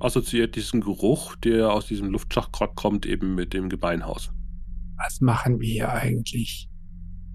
[0.00, 4.32] assoziiert diesen Geruch, der aus diesem Luftschacht kommt, eben mit dem Gebeinhaus.
[4.96, 6.68] Was machen wir hier eigentlich?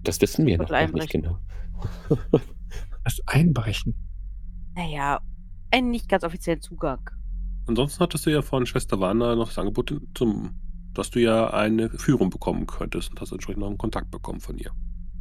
[0.03, 1.39] Das wissen wir noch nicht genau.
[3.05, 3.95] das Einbrechen.
[4.75, 5.21] Naja,
[5.71, 6.99] einen nicht ganz offiziellen Zugang.
[7.67, 10.55] Ansonsten hattest du ja von Schwester Wanda noch das Angebot, zum,
[10.93, 14.57] dass du ja eine Führung bekommen könntest und hast entsprechend noch einen Kontakt bekommen von
[14.57, 14.71] ihr.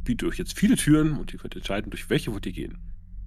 [0.03, 2.77] Wie durch jetzt viele Türen und ihr könnt entscheiden, durch welche wollt ihr gehen.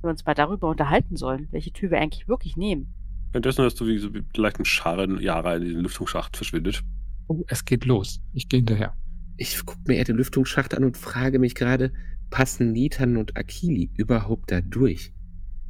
[0.03, 2.95] Wir uns mal darüber unterhalten sollen, welche Tür wir eigentlich wirklich nehmen.
[3.33, 6.83] Währenddessen hast du wie so vielleicht ein Scharen Jahre in diesen Lüftungsschacht verschwindet.
[7.27, 8.21] Oh, es geht los.
[8.33, 8.95] Ich gehe hinterher.
[9.37, 11.93] Ich gucke mir eher den Lüftungsschacht an und frage mich gerade,
[12.31, 15.13] passen Nitan und Akili überhaupt da durch?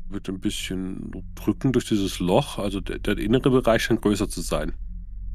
[0.08, 4.40] Wird ein bisschen drücken durch dieses Loch, also der, der innere Bereich scheint größer zu
[4.40, 4.72] sein.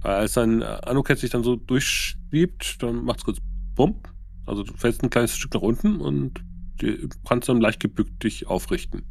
[0.01, 3.37] Als ein Anuket sich dann so durchschiebt, dann macht es kurz
[3.75, 4.09] Bump.
[4.45, 6.43] Also du fällst ein kleines Stück nach unten und
[6.77, 9.03] du kannst dann leicht gebückt dich aufrichten.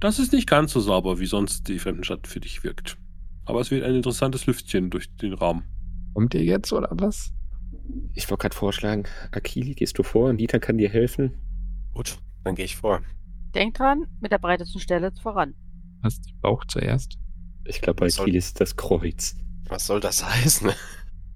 [0.00, 2.98] Das ist nicht ganz so sauber, wie sonst die Fremdenstadt für dich wirkt.
[3.46, 5.64] Aber es wird ein interessantes Lüftchen durch den Raum.
[6.14, 7.32] Kommt ihr jetzt oder was?
[8.14, 10.28] Ich wollte gerade vorschlagen, Akili, gehst du vor?
[10.28, 11.34] Anita kann dir helfen.
[11.94, 13.00] Gut, dann gehe ich vor.
[13.54, 15.54] Denk dran, mit der breitesten Stelle voran.
[16.02, 17.18] Was, den Bauch zuerst?
[17.64, 19.36] Ich glaube, bei Akili ist das Kreuz.
[19.68, 20.70] Was soll das heißen?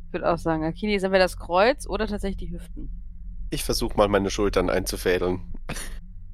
[0.06, 2.90] Ich würde auch sagen, Akili, sind wir das Kreuz oder tatsächlich die Hüften?
[3.48, 5.54] Ich versuche mal meine Schultern einzufädeln.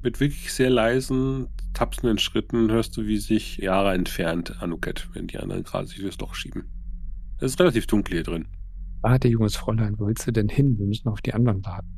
[0.03, 5.39] Mit wirklich sehr leisen, tapsenden Schritten hörst du, wie sich Yara entfernt, Anuket, wenn die
[5.39, 6.65] anderen gerade sich durchs Loch schieben.
[7.39, 8.49] Es ist relativ dunkel hier drin.
[9.01, 10.77] Warte, junges Fräulein, wo willst du denn hin?
[10.77, 11.98] Wir müssen auf die anderen warten.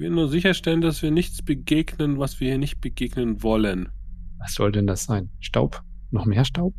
[0.00, 3.90] Will nur sicherstellen, dass wir nichts begegnen, was wir hier nicht begegnen wollen.
[4.38, 5.28] Was soll denn das sein?
[5.40, 5.84] Staub?
[6.10, 6.74] Noch mehr Staub?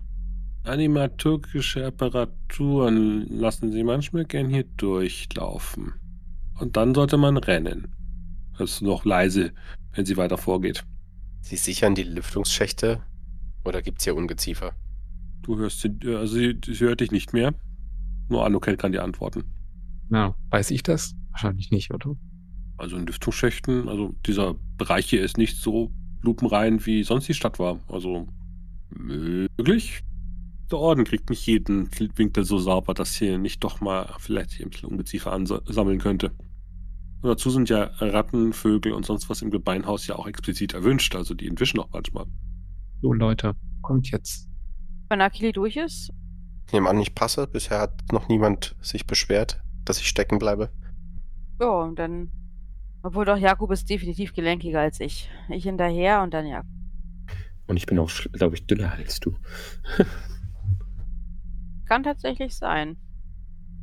[0.63, 5.93] Animaturgische Apparaturen lassen sie manchmal gern hier durchlaufen.
[6.59, 7.93] Und dann sollte man rennen.
[8.57, 9.53] Das ist noch leise,
[9.93, 10.83] wenn sie weiter vorgeht.
[11.41, 13.03] Sie sichern die Lüftungsschächte?
[13.63, 14.73] Oder gibt's hier Ungeziefer?
[15.43, 17.53] Du hörst sie, also sie, sie hört dich nicht mehr.
[18.29, 19.43] Nur Anukel kann dir antworten.
[20.09, 21.13] Na, weiß ich das?
[21.29, 22.15] Wahrscheinlich nicht, oder?
[22.81, 25.91] Also in Lüftungsschächten, also dieser Bereich hier ist nicht so
[26.21, 27.79] lupenrein, wie sonst die Stadt war.
[27.87, 28.27] Also
[28.89, 30.03] möglich.
[30.71, 34.65] Der Orden kriegt nicht jeden Winkel so sauber, dass hier nicht doch mal vielleicht hier
[34.65, 36.31] ein bisschen Ungeziefer ansammeln könnte.
[37.21, 41.15] Und dazu sind ja Ratten, Vögel und sonst was im Gebeinhaus ja auch explizit erwünscht,
[41.15, 42.25] also die entwischen auch manchmal.
[43.03, 44.49] So, Leute, kommt jetzt.
[45.09, 46.11] Wenn Akili durch ist,
[46.65, 47.45] Ich nehme an, ich passe.
[47.45, 50.71] Bisher hat noch niemand sich beschwert, dass ich stecken bleibe.
[51.59, 52.31] ja, und dann.
[53.03, 55.29] Obwohl doch Jakub ist definitiv gelenkiger als ich.
[55.49, 56.63] Ich hinterher und dann ja.
[57.67, 59.35] Und ich bin auch, glaube ich, dünner als du.
[61.85, 62.97] Kann tatsächlich sein.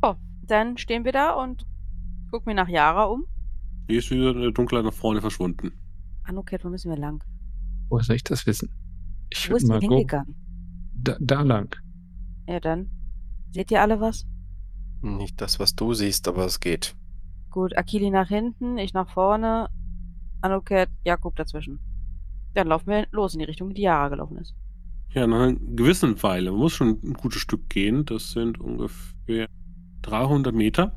[0.02, 1.66] Oh, dann stehen wir da und
[2.30, 3.24] guck mir nach Yara um.
[3.88, 5.72] Die ist wieder in der Dunkelheit nach vorne verschwunden.
[6.24, 7.24] Anuket, wo müssen wir lang?
[7.88, 8.70] Woher soll ich das wissen?
[9.30, 10.34] Ich Wo ist die mal hingegangen?
[10.94, 11.74] da, da lang.
[12.46, 12.90] Ja, dann.
[13.52, 14.26] Seht ihr alle was?
[15.00, 16.94] Nicht das, was du siehst, aber es geht.
[17.50, 19.68] Gut, Akili nach hinten, ich nach vorne,
[20.40, 21.80] Anuket, Jakub dazwischen.
[22.54, 24.54] Dann laufen wir los in die Richtung, die Yara gelaufen ist.
[25.14, 26.50] Ja, nach einer gewissen Weile.
[26.50, 28.04] Man muss schon ein gutes Stück gehen.
[28.04, 29.48] Das sind ungefähr
[30.02, 30.96] 300 Meter.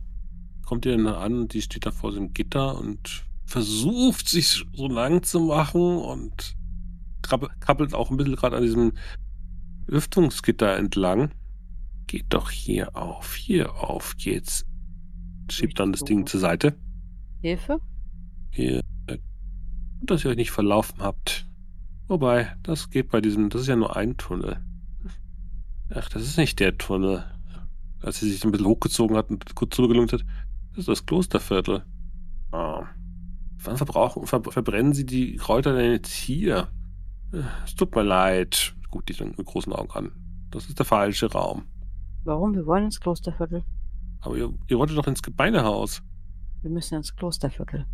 [0.66, 4.88] Kommt ihr dann an und die steht da vor einem Gitter und versucht, sich so
[4.88, 6.56] lang zu machen und
[7.22, 8.94] krabbelt auch ein bisschen gerade an diesem
[9.88, 11.32] Lüftungsgitter entlang.
[12.08, 14.66] Geht doch hier auf, hier auf geht's.
[15.52, 16.76] Schiebt dann das Ding zur Seite.
[17.42, 17.80] Hilfe?
[18.52, 18.82] Hier,
[20.02, 21.48] dass ihr euch nicht verlaufen habt.
[22.08, 24.60] Wobei, das geht bei diesem, das ist ja nur ein Tunnel.
[25.94, 27.24] Ach, das ist nicht der Tunnel.
[28.02, 30.26] Als sie sich ein bisschen hochgezogen hat und kurz zurückgelungt hat,
[30.72, 31.86] das ist das Klosterviertel.
[32.52, 32.84] Ah.
[33.64, 36.70] Wann verbrauchen, ver, verbrennen sie die Kräuter denn jetzt hier?
[37.64, 38.74] Es tut mir leid.
[38.90, 40.12] Guckt dich dann mit großen Augen an.
[40.50, 41.64] Das ist der falsche Raum.
[42.24, 42.56] Warum?
[42.56, 43.64] Wir wollen ins Klosterviertel.
[44.22, 46.02] Aber ihr, ihr wolltet doch ins Gebeinehaus.
[46.62, 47.86] Wir müssen ins Klosterviertel.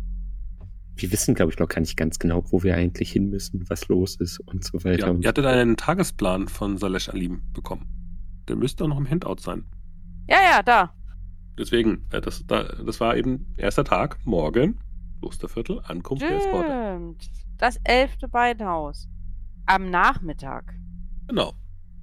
[0.94, 3.88] Wir wissen, glaube ich, noch gar nicht ganz genau, wo wir eigentlich hin müssen, was
[3.88, 5.08] los ist und so weiter.
[5.12, 7.86] Ja, ihr hattet einen Tagesplan von Salesh Alim bekommen.
[8.48, 9.64] Der müsste auch noch im Handout sein.
[10.28, 10.92] Ja, ja, da.
[11.56, 14.80] Deswegen, äh, das, da, das war eben erster Tag, morgen,
[15.20, 16.68] Klosterviertel, Ankunft der Eskorte.
[16.68, 17.30] Stimmt.
[17.58, 19.08] Das elfte Beinhaus.
[19.66, 20.74] Am Nachmittag.
[21.26, 21.54] Genau.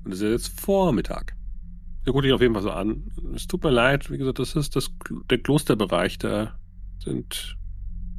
[0.03, 1.34] Und das ist jetzt Vormittag.
[2.05, 3.11] Ja, guckt dich auf jeden Fall so an.
[3.33, 4.89] Es tut mir leid, wie gesagt, das ist das,
[5.29, 6.17] der Klosterbereich.
[6.19, 6.57] Da
[6.99, 7.57] sind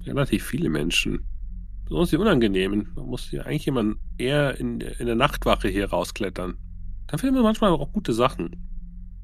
[0.04, 1.24] relativ viele Menschen.
[1.84, 2.88] Besonders die Unangenehmen.
[2.96, 6.56] Da muss ja eigentlich jemand eher in, der- in der Nachtwache hier rausklettern.
[7.06, 8.50] Da findet man manchmal auch gute Sachen.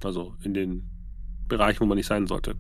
[0.05, 0.89] Also in den
[1.49, 2.55] Bereichen, wo man nicht sein sollte.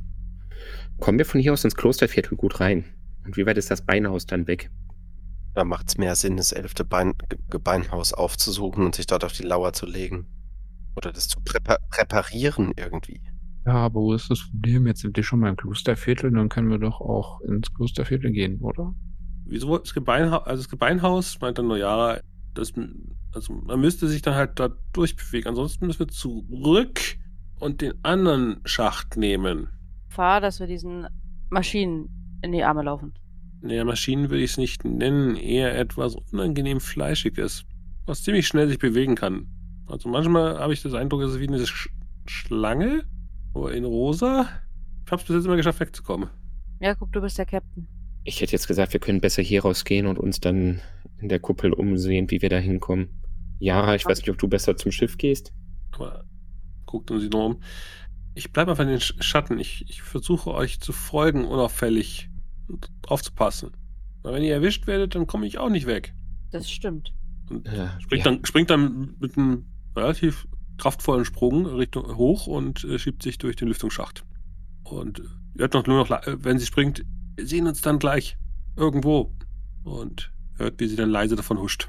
[0.98, 2.84] kommen wir von hier aus ins Klosterviertel gut rein.
[3.24, 4.70] Und wie weit ist das Beinhaus dann weg?
[5.54, 7.14] Da macht es mehr Sinn, das elfte Bein,
[7.50, 10.26] Gebeinhaus aufzusuchen und sich dort auf die Lauer zu legen.
[10.96, 13.20] Oder das zu präpa präparieren irgendwie.
[13.66, 14.86] Ja, aber wo ist das Problem?
[14.86, 18.60] Jetzt sind wir schon mal im Klosterviertel, dann können wir doch auch ins Klosterviertel gehen,
[18.60, 18.94] oder?
[19.44, 22.20] Wieso das Gebeinhaus, also das Gebeinhaus, meint dann Nojara,
[22.54, 22.72] das,
[23.32, 25.48] also man müsste sich dann halt da durchbewegen.
[25.48, 27.00] Ansonsten müssen wir zurück
[27.60, 29.68] und den anderen Schacht nehmen.
[30.08, 31.06] Gefahr, dass wir diesen
[31.50, 33.14] Maschinen in die Arme laufen.
[33.60, 37.64] Naja, Maschinen würde ich es nicht nennen, eher etwas unangenehm Fleischiges,
[38.06, 39.46] was ziemlich schnell sich bewegen kann.
[39.86, 41.88] Also manchmal habe ich das Eindruck, es ist wie eine Sch
[42.26, 43.04] Schlange,
[43.54, 44.48] aber in rosa.
[45.04, 46.30] Ich habe es bis jetzt immer geschafft, wegzukommen.
[46.80, 47.88] Jakub, du bist der Captain.
[48.24, 50.80] Ich hätte jetzt gesagt, wir können besser hier rausgehen und uns dann
[51.18, 53.08] in der Kuppel umsehen, wie wir da hinkommen.
[53.58, 55.52] Yara, ich weiß nicht, ob du besser zum Schiff gehst.
[55.92, 56.24] Aber
[56.86, 57.62] guckt uns nur um.
[58.34, 59.58] Ich bleibe einfach in den Sch- Schatten.
[59.58, 62.30] Ich, ich versuche euch zu folgen, unauffällig
[62.68, 63.72] und aufzupassen.
[64.22, 66.14] Weil wenn ihr erwischt werdet, dann komme ich auch nicht weg.
[66.52, 67.12] Das stimmt.
[67.50, 68.30] Und ja, springt, ja.
[68.30, 70.46] Dann, springt dann mit einem relativ
[70.78, 74.24] kraftvollen Sprung Richtung hoch und äh, schiebt sich durch den Lüftungsschacht.
[74.84, 75.22] Und
[75.56, 77.04] hört noch nur noch, wenn sie springt,
[77.36, 78.36] wir sehen uns dann gleich
[78.76, 79.32] irgendwo.
[79.84, 81.88] Und hört, wie sie dann leise davon huscht.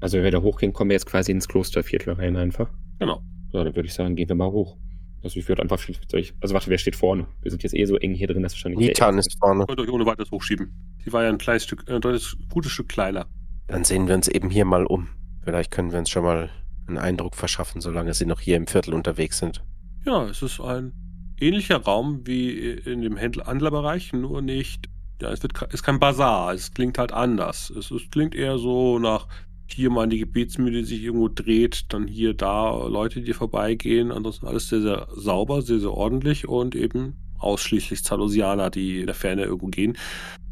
[0.00, 2.68] Also wenn wir da hochgehen, kommen wir jetzt quasi ins Klosterviertel rein einfach.
[2.98, 3.22] Genau.
[3.52, 4.76] Ja, dann würde ich sagen, gehen wir mal hoch.
[5.22, 7.28] Also ich würde einfach, also warte, wer steht vorne?
[7.42, 8.80] Wir sind jetzt eh so eng hier drin, dass wahrscheinlich...
[8.80, 9.66] Nitan ist vorne.
[9.66, 10.96] Könnt euch ohne weiteres hochschieben.
[11.04, 12.20] Sie war ja ein kleines Stück, äh, ein
[12.52, 13.26] gutes Stück kleiner.
[13.68, 15.08] Dann sehen wir uns eben hier mal um.
[15.44, 16.50] Vielleicht können wir uns schon mal
[16.86, 19.62] einen Eindruck verschaffen, solange sie noch hier im Viertel unterwegs sind.
[20.04, 20.92] Ja, es ist ein
[21.40, 24.88] ähnlicher Raum wie in dem Händlerbereich, nur nicht.
[25.20, 26.52] Ja, es wird, ist kein Bazar.
[26.52, 27.70] Es klingt halt anders.
[27.70, 29.28] Es, es klingt eher so nach
[29.66, 34.12] hier mal die Gebetsmühle, die sich irgendwo dreht, dann hier, da Leute, die vorbeigehen.
[34.12, 39.14] Ansonsten alles sehr, sehr sauber, sehr, sehr ordentlich und eben ausschließlich Zalosianer, die in der
[39.14, 39.96] Ferne irgendwo gehen.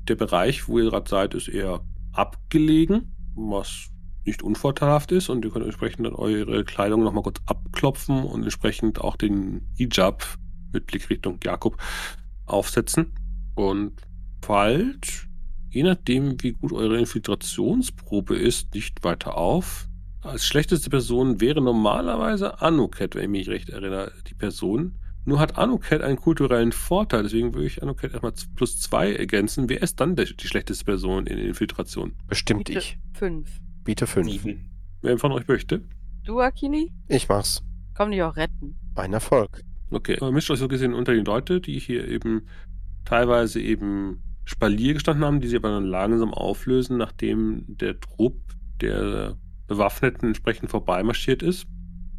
[0.08, 1.80] Der Bereich, wo ihr gerade seid, ist eher
[2.12, 3.89] abgelegen, was
[4.24, 9.00] nicht unvorteilhaft ist und ihr könnt entsprechend dann eure Kleidung nochmal kurz abklopfen und entsprechend
[9.00, 10.24] auch den Hijab
[10.72, 11.76] mit Blick Richtung Jakob
[12.46, 13.12] aufsetzen.
[13.54, 14.00] Und
[14.42, 15.26] fallt,
[15.70, 19.88] je nachdem wie gut eure Infiltrationsprobe ist, nicht weiter auf.
[20.22, 24.98] Als schlechteste Person wäre normalerweise Anuket, wenn ich mich recht erinnere, die Person.
[25.24, 29.68] Nur hat Anuket einen kulturellen Vorteil, deswegen würde ich Anuket erstmal plus zwei ergänzen.
[29.68, 32.14] Wer ist dann die schlechteste Person in Infiltration?
[32.26, 32.98] Bestimmt ich.
[33.12, 33.60] Fünf.
[33.84, 34.30] Biete fünf.
[34.30, 34.70] Sieben.
[35.02, 35.82] Wer von euch möchte?
[36.24, 36.92] Du, Akili?
[37.08, 37.62] Ich mach's.
[37.94, 38.78] Komm dich auch retten.
[38.94, 39.62] Ein Erfolg.
[39.90, 42.46] Okay, aber mischt euch so gesehen unter die Leute, die hier eben
[43.04, 48.36] teilweise eben Spalier gestanden haben, die sie aber dann langsam auflösen, nachdem der Trupp
[48.80, 51.66] der Bewaffneten entsprechend vorbeimarschiert ist.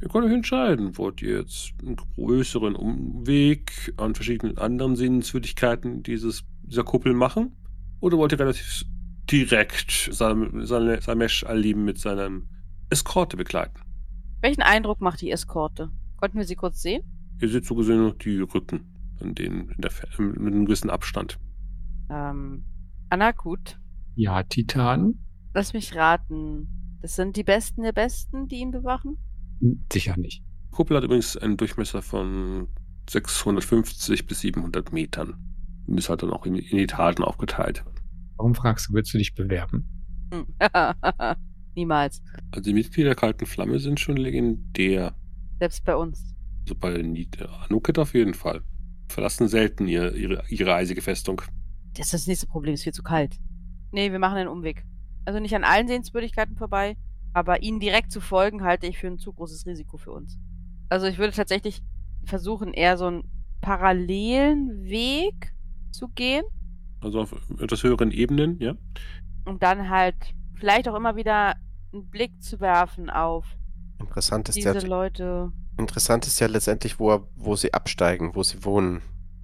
[0.02, 6.44] Ihr könnt euch entscheiden, wollt ihr jetzt einen größeren Umweg an verschiedenen anderen Sehenswürdigkeiten dieses,
[6.64, 7.56] dieser Kuppel machen?
[8.00, 8.84] Oder wollt ihr relativ
[9.32, 12.48] direkt Samesh Alim mit seinem
[12.90, 13.80] Eskorte begleiten?
[14.42, 15.92] Welchen Eindruck macht die Eskorte?
[16.18, 17.04] Konnten wir sie kurz sehen?
[17.40, 21.40] Ihr seht so gesehen noch die Rücken, an denen in der, mit einem gewissen Abstand.
[22.10, 22.64] Ähm,
[23.10, 23.80] Anakut.
[24.16, 25.16] Ja, Titan.
[25.54, 26.68] Lass mich raten.
[27.02, 29.18] Das sind die Besten der Besten, die ihn bewachen?
[29.60, 30.44] Hm, sicher nicht.
[30.68, 32.68] Die Kuppel hat übrigens einen Durchmesser von
[33.10, 35.36] 650 bis 700 Metern.
[35.88, 37.84] Und ist halt dann auch in, in Etagen aufgeteilt.
[38.42, 39.88] Warum fragst du, willst du dich bewerben?
[41.76, 42.24] Niemals.
[42.50, 45.16] Also die Mitglieder der Kalten Flamme sind schon legendär.
[45.60, 46.34] Selbst bei uns.
[46.62, 46.96] Also bei
[47.70, 48.64] Anuket auf jeden Fall.
[49.10, 51.44] Verlassen selten ihr, ihre, ihre eisige Festung.
[51.94, 53.38] Das ist das nächste Problem, es wird zu kalt.
[53.92, 54.88] Nee, wir machen einen Umweg.
[55.26, 56.98] Also nicht an allen Sehenswürdigkeiten vorbei,
[57.34, 60.40] aber ihnen direkt zu folgen, halte ich für ein zu großes Risiko für uns.
[60.90, 61.84] Also ich würde tatsächlich
[62.26, 63.24] versuchen, eher so einen
[63.62, 65.54] parallelen Weg
[65.92, 66.44] zu gehen.
[67.02, 68.76] Also auf etwas höheren Ebenen, ja.
[69.46, 70.16] Und dann halt
[70.56, 71.56] vielleicht auch immer wieder
[71.92, 73.46] einen Blick zu werfen auf
[74.02, 75.52] Interessant ist diese ja, Leute.
[75.78, 79.02] Interessant ist ja letztendlich, wo, wo sie absteigen, wo sie wohnen.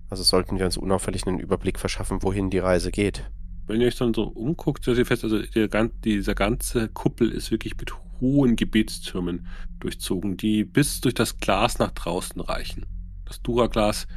[0.10, 3.30] Also sollten wir uns unauffällig einen Überblick verschaffen, wohin die Reise geht.
[3.67, 5.67] Wenn ihr euch dann so umguckt, stellt ihr fest, also der,
[6.04, 7.91] dieser ganze Kuppel ist wirklich mit
[8.22, 9.48] hohen Gebetstürmen
[9.80, 12.86] durchzogen, die bis durch das Glas nach draußen reichen.
[13.26, 14.08] Das Duraglas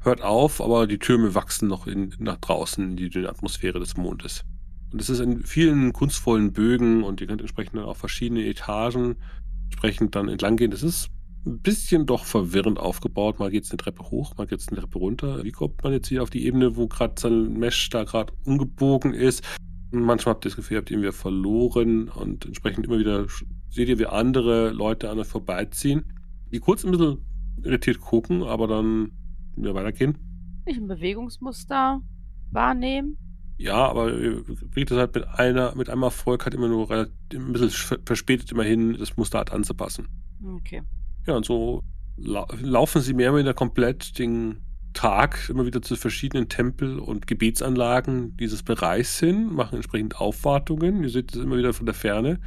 [0.00, 4.44] hört auf, aber die Türme wachsen noch in, nach draußen in die Atmosphäre des Mondes.
[4.92, 9.16] Und es ist in vielen kunstvollen Bögen und ihr könnt entsprechend dann auf verschiedene Etagen
[9.64, 10.70] entsprechend dann entlang gehen.
[10.70, 11.10] Das ist
[11.46, 13.38] ein bisschen doch verwirrend aufgebaut.
[13.38, 15.44] Mal geht es eine Treppe hoch, mal geht es eine Treppe runter.
[15.44, 19.14] Wie kommt man jetzt hier auf die Ebene, wo gerade sein Mesh da gerade umgebogen
[19.14, 19.44] ist?
[19.92, 23.26] Manchmal habt ihr das Gefühl, habt ihr ihn wieder verloren und entsprechend immer wieder
[23.70, 26.04] seht ihr, wie andere Leute an euch vorbeiziehen,
[26.52, 27.18] die kurz ein bisschen
[27.62, 29.12] irritiert gucken, aber dann
[29.62, 30.18] wieder weitergehen.
[30.66, 32.00] Ich ein Bewegungsmuster
[32.50, 33.16] wahrnehmen.
[33.58, 34.42] Ja, aber ihr
[34.72, 38.50] kriegt das halt mit einer, mit einem Erfolg halt immer nur relativ, ein bisschen verspätet
[38.52, 40.08] immerhin das Muster halt anzupassen.
[40.56, 40.82] Okay.
[41.26, 41.82] Ja, und so
[42.16, 47.26] lau laufen sie mehr oder weniger komplett den Tag immer wieder zu verschiedenen Tempel- und
[47.26, 51.02] Gebetsanlagen dieses Bereichs hin, machen entsprechend Aufwartungen.
[51.02, 52.40] Ihr seht das immer wieder von der Ferne.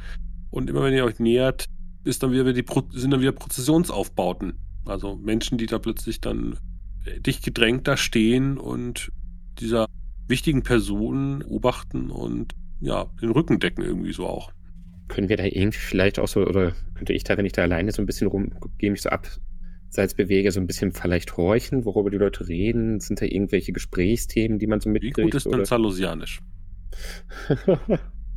[0.50, 1.66] Und immer wenn ihr euch nähert,
[2.04, 4.58] ist dann wieder die sind dann wieder Prozessionsaufbauten.
[4.84, 6.58] Also Menschen, die da plötzlich dann
[7.18, 9.12] dicht gedrängt da stehen und
[9.58, 9.86] dieser
[10.26, 14.50] wichtigen Personen beobachten und ja, den Rücken decken irgendwie so auch.
[15.08, 17.92] Können wir da irgendwie vielleicht auch so, oder könnte ich da, wenn ich da alleine
[17.92, 22.16] so ein bisschen rumgehe, mich so abseits bewege, so ein bisschen vielleicht horchen, worüber die
[22.16, 23.00] Leute reden?
[23.00, 25.18] Sind da irgendwelche Gesprächsthemen, die man so mitkriegt?
[25.18, 26.40] Wie gut ist denn Zalosianisch?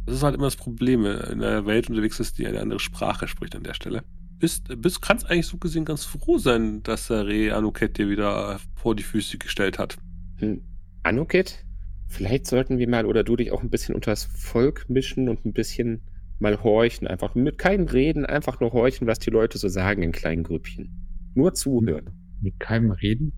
[0.06, 3.28] das ist halt immer das Problem, in einer Welt unterwegs ist, die eine andere Sprache
[3.28, 4.04] spricht an der Stelle.
[4.40, 8.60] Bist, bist, kannst eigentlich so gesehen ganz froh sein, dass der Re Anuket dir wieder
[8.76, 9.98] vor die Füße gestellt hat.
[10.38, 10.62] Hm.
[11.04, 11.66] Anuket?
[12.08, 15.46] Vielleicht sollten wir mal oder du dich auch ein bisschen unter das Volk mischen und
[15.46, 16.02] ein bisschen
[16.40, 20.12] mal horchen, einfach mit keinem Reden, einfach nur horchen, was die Leute so sagen in
[20.12, 21.32] kleinen Grüppchen.
[21.34, 22.12] Nur zuhören.
[22.42, 23.34] Mit keinem Reden?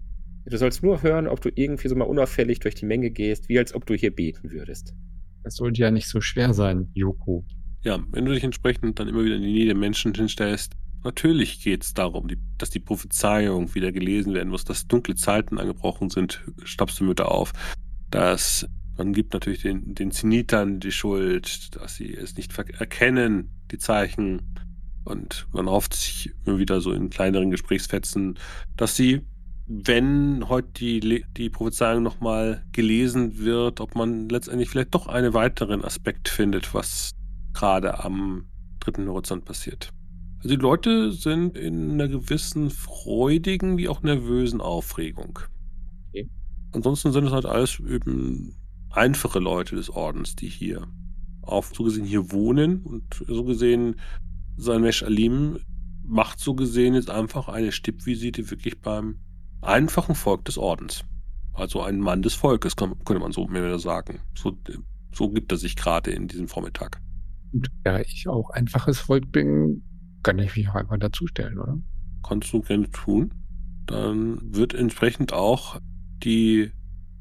[0.45, 3.59] Du sollst nur hören, ob du irgendwie so mal unauffällig durch die Menge gehst, wie
[3.59, 4.93] als ob du hier beten würdest.
[5.43, 7.45] Das sollte ja nicht so schwer sein, Joko.
[7.81, 11.61] Ja, wenn du dich entsprechend dann immer wieder in die Nähe der Menschen hinstellst, natürlich
[11.61, 16.09] geht es darum, die, dass die Prophezeiung wieder gelesen werden muss, dass dunkle Zeiten angebrochen
[16.09, 17.53] sind, schnappst du Mütter auf,
[18.09, 18.67] dass
[18.99, 24.41] man gibt natürlich den, den Zenitern die Schuld, dass sie es nicht erkennen, die Zeichen.
[25.05, 28.37] Und man hofft sich immer wieder so in kleineren Gesprächsfetzen,
[28.75, 29.21] dass sie,
[29.67, 35.85] wenn heute die, die Prophezeiung nochmal gelesen wird, ob man letztendlich vielleicht doch einen weiteren
[35.85, 37.11] Aspekt findet, was
[37.53, 38.49] gerade am
[38.81, 39.93] dritten Horizont passiert.
[40.39, 45.39] Also die Leute sind in einer gewissen freudigen wie auch nervösen Aufregung.
[46.09, 46.29] Okay.
[46.71, 48.55] Ansonsten sind es halt alles eben
[48.89, 50.87] einfache Leute des Ordens, die hier
[51.41, 53.95] auf so gesehen hier wohnen und so gesehen
[54.55, 55.59] sein Mesh Alim
[56.03, 59.19] macht so gesehen jetzt einfach eine Stippvisite wirklich beim
[59.61, 61.03] einfachen Volk des Ordens.
[61.53, 64.19] Also ein Mann des Volkes, könnte man so mehr sagen.
[64.35, 64.57] So,
[65.13, 67.01] so gibt er sich gerade in diesem Vormittag.
[67.51, 69.83] Und da ich auch einfaches Volk bin,
[70.23, 71.77] kann ich mich auch einfach dazustellen, oder?
[72.23, 73.33] Kannst du gerne tun.
[73.85, 75.79] Dann wird entsprechend auch
[76.23, 76.71] die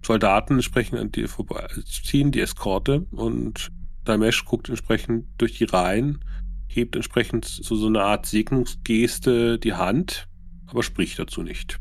[0.05, 3.71] Soldaten entsprechend an dir vorbeiziehen, die Eskorte, und
[4.05, 6.21] Damesh guckt entsprechend durch die Reihen,
[6.67, 10.29] hebt entsprechend so, so eine Art Segnungsgeste die Hand,
[10.67, 11.79] aber spricht dazu nicht.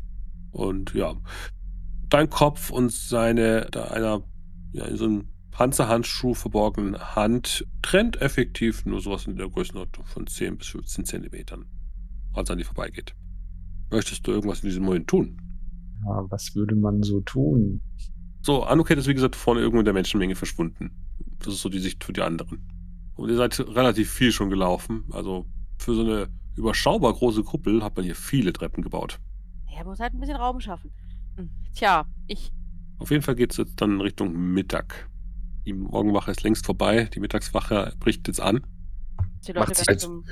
[0.50, 1.14] Und ja,
[2.08, 4.22] dein Kopf und seine, da einer,
[4.72, 5.28] ja, in so einem
[5.58, 11.64] Panzerhandschuh verborgenen Hand trennt effektiv nur sowas in der Größenordnung von 10 bis 15 Zentimetern,
[12.32, 13.16] als er an dir vorbeigeht.
[13.90, 15.36] Möchtest du irgendwas in diesem Moment tun?
[16.06, 17.80] Ja, was würde man so tun?
[18.40, 20.92] So, Anuket ist wie gesagt vorne irgendwo in der Menschenmenge verschwunden.
[21.40, 22.62] Das ist so die Sicht für die anderen.
[23.16, 25.06] Und ihr seid relativ viel schon gelaufen.
[25.10, 25.44] Also
[25.78, 29.18] für so eine überschaubar große Kuppel hat man hier viele Treppen gebaut.
[29.76, 30.92] Er muss halt ein bisschen Raum schaffen.
[31.36, 32.52] Hm, tja, ich.
[32.98, 35.10] Auf jeden Fall geht es jetzt dann Richtung Mittag.
[35.68, 37.10] Die Morgenwache ist längst vorbei.
[37.12, 38.62] Die Mittagswache bricht jetzt an.
[39.46, 40.24] Die Leute werden zum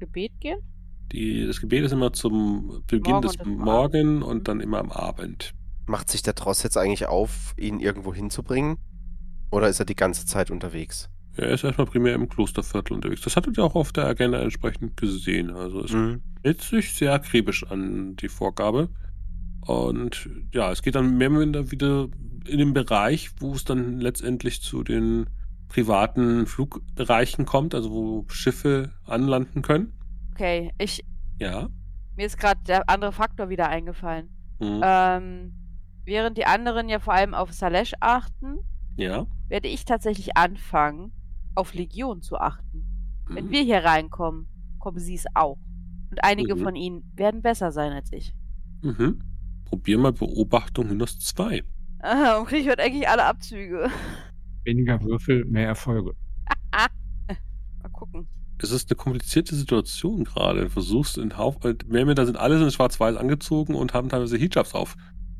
[0.00, 0.58] Gebet gehen?
[1.12, 5.54] Die, das Gebet ist immer zum Beginn Morgen des Morgen und dann immer am Abend.
[5.86, 8.78] Macht sich der Tross jetzt eigentlich auf, ihn irgendwo hinzubringen?
[9.52, 11.08] Oder ist er die ganze Zeit unterwegs?
[11.36, 13.20] Er ist erstmal primär im Klosterviertel unterwegs.
[13.20, 15.50] Das hattet ihr auch auf der Agenda entsprechend gesehen.
[15.50, 16.20] Also es mhm.
[16.42, 18.88] hält sich sehr akribisch an die Vorgabe.
[19.66, 22.08] Und ja, es geht dann mehr oder weniger wieder
[22.46, 25.26] in den Bereich, wo es dann letztendlich zu den
[25.68, 29.92] privaten Flugbereichen kommt, also wo Schiffe anlanden können.
[30.32, 31.04] Okay, ich.
[31.38, 31.68] Ja.
[32.16, 34.28] Mir ist gerade der andere Faktor wieder eingefallen.
[34.58, 34.80] Mhm.
[34.82, 35.52] Ähm,
[36.04, 38.58] während die anderen ja vor allem auf Salesh achten,
[38.96, 39.26] ja.
[39.48, 41.12] werde ich tatsächlich anfangen,
[41.54, 42.84] auf Legion zu achten.
[43.28, 43.34] Mhm.
[43.36, 44.48] Wenn wir hier reinkommen,
[44.78, 45.58] kommen sie es auch.
[46.10, 46.62] Und einige mhm.
[46.62, 48.34] von ihnen werden besser sein als ich.
[48.82, 49.22] Mhm.
[49.70, 51.62] Probier mal Beobachtung minus zwei.
[52.00, 53.88] Aha, und kriege ich heute eigentlich alle Abzüge.
[54.64, 56.14] Weniger Würfel, mehr Erfolge.
[56.72, 58.26] mal gucken.
[58.58, 60.62] Es ist eine komplizierte Situation gerade.
[60.62, 61.64] Du versuchst in Hauf.
[61.64, 64.96] Äh, mehr da sind alle in schwarz-weiß angezogen und haben teilweise Hijabs auf.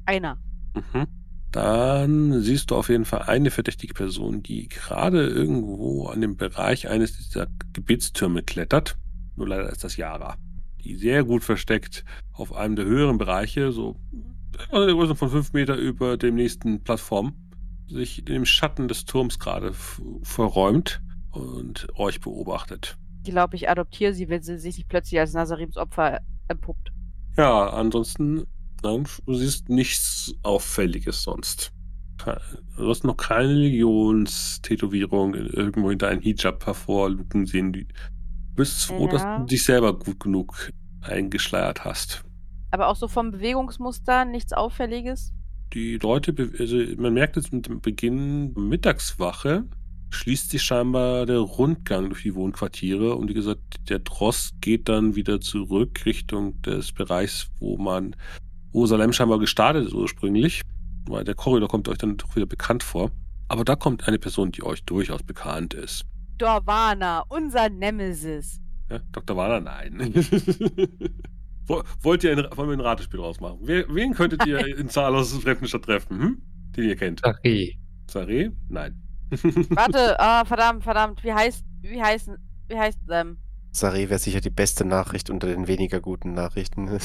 [0.07, 0.39] Einer.
[0.75, 1.07] Mhm.
[1.51, 6.89] Dann siehst du auf jeden Fall eine verdächtige Person, die gerade irgendwo an dem Bereich
[6.89, 8.97] eines dieser Gebetstürme klettert.
[9.35, 10.37] Nur leider ist das Yara.
[10.85, 15.53] Die sehr gut versteckt auf einem der höheren Bereiche, so in der Größe von fünf
[15.53, 17.35] Meter über dem nächsten Plattform,
[17.89, 19.73] sich in dem Schatten des Turms gerade
[20.23, 21.01] verräumt
[21.31, 22.97] und euch beobachtet.
[23.25, 26.91] Ich glaube, ich adoptiere sie, wenn sie sich plötzlich als Nazarims Opfer entpuppt.
[27.37, 28.47] Ja, ansonsten
[28.83, 31.73] Nein, du siehst nichts Auffälliges sonst.
[32.77, 37.73] Du hast noch keine Legionstätowierung irgendwo hinter einem Hijab hervorluken sehen.
[37.73, 37.81] Du
[38.55, 39.13] bist froh, ja.
[39.13, 40.71] dass du dich selber gut genug
[41.03, 42.25] eingeschleiert hast.
[42.71, 45.33] Aber auch so vom Bewegungsmuster nichts Auffälliges?
[45.73, 49.65] Die Leute, also man merkt jetzt mit dem Beginn der Mittagswache,
[50.11, 55.15] schließt sich scheinbar der Rundgang durch die Wohnquartiere und wie gesagt, der Dross geht dann
[55.15, 58.17] wieder zurück Richtung des Bereichs, wo man
[58.73, 60.63] wo Salem scheinbar gestartet ist ursprünglich,
[61.07, 63.11] weil der Korridor kommt euch dann doch wieder bekannt vor.
[63.49, 66.05] Aber da kommt eine Person, die euch durchaus bekannt ist.
[66.41, 68.61] Dorvana, unser Nemesis.
[68.89, 69.37] Ja, Dr.
[69.37, 69.99] Warner, nein.
[72.03, 73.59] Wollt ihr ein, wollen wir ein Ratespiel rausmachen?
[73.63, 76.43] Wen könntet ihr in Zalos Fremdenstadt treffen, hm?
[76.77, 77.23] den ihr kennt?
[77.23, 77.77] Saré.
[78.11, 78.53] Saré?
[78.69, 79.01] Nein.
[79.31, 81.23] Warte, oh, verdammt, verdammt.
[81.23, 82.31] Wie heißt, wie heißt,
[82.69, 83.37] wie heißt them?
[83.73, 86.99] Saré wäre sicher die beste Nachricht unter den weniger guten Nachrichten.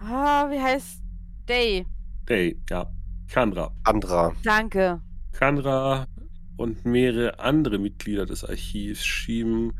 [0.00, 1.02] Ah, wie heißt
[1.48, 1.86] Day?
[2.28, 2.86] Day, ja.
[3.30, 3.74] Kandra.
[3.82, 4.32] Andra.
[4.44, 5.02] Danke.
[5.32, 6.06] Kandra
[6.56, 9.72] und mehrere andere Mitglieder des Archivs schieben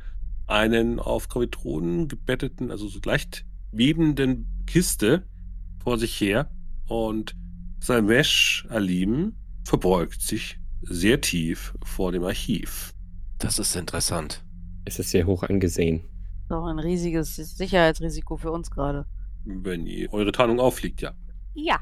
[0.47, 5.27] einen auf Gravitronen gebetteten, also so leicht webenden Kiste
[5.83, 6.51] vor sich her
[6.89, 7.35] und
[7.81, 12.95] Salmesh Alim verbeugt sich sehr tief vor dem Archiv.
[13.39, 14.45] Das ist interessant.
[14.85, 16.03] Es ist sehr hoch angesehen.
[16.49, 19.07] Doch ein riesiges Sicherheitsrisiko für uns gerade.
[19.45, 21.12] Wenn ihr eure Tarnung auffliegt, ja.
[21.55, 21.81] Ja.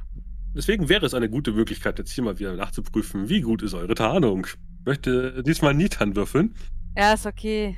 [0.55, 3.95] Deswegen wäre es eine gute Möglichkeit, jetzt hier mal wieder nachzuprüfen, wie gut ist eure
[3.95, 4.47] Tarnung.
[4.83, 6.57] Ich möchte diesmal Nitan würfeln.
[6.99, 7.77] Ja, ist okay.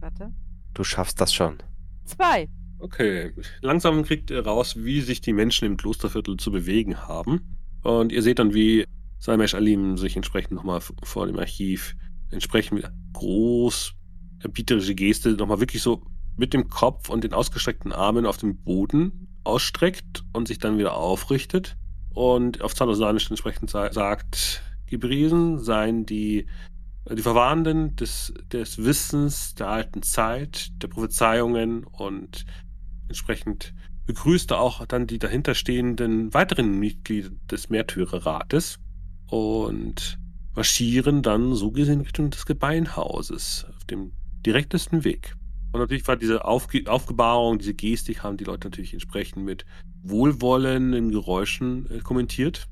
[0.00, 0.34] Warte.
[0.74, 1.56] Du schaffst das schon.
[2.04, 2.46] Zwei.
[2.78, 3.32] Okay.
[3.62, 7.56] Langsam kriegt ihr raus, wie sich die Menschen im Klosterviertel zu bewegen haben.
[7.82, 8.84] Und ihr seht dann, wie
[9.18, 11.96] Salmesh Alim sich entsprechend nochmal vor dem Archiv
[12.30, 13.94] entsprechend mit groß
[14.40, 16.02] erbieterische Geste nochmal wirklich so
[16.36, 20.96] mit dem Kopf und den ausgestreckten Armen auf dem Boden ausstreckt und sich dann wieder
[20.96, 21.78] aufrichtet
[22.10, 24.62] und auf Zalosanisch entsprechend sagt,
[24.92, 26.46] Gebriesen seien die,
[27.10, 32.44] die Verwahrenden des, des Wissens der alten Zeit, der Prophezeiungen und
[33.08, 33.74] entsprechend
[34.04, 38.78] begrüßte auch dann die dahinterstehenden weiteren Mitglieder des Märtyrerrates
[39.28, 40.18] und
[40.54, 44.12] marschieren dann so gesehen Richtung des Gebeinhauses auf dem
[44.44, 45.34] direktesten Weg.
[45.72, 49.64] Und natürlich war diese Aufge Aufgebahrung, diese Gestik haben die Leute natürlich entsprechend mit
[50.02, 52.68] wohlwollenden Geräuschen äh, kommentiert.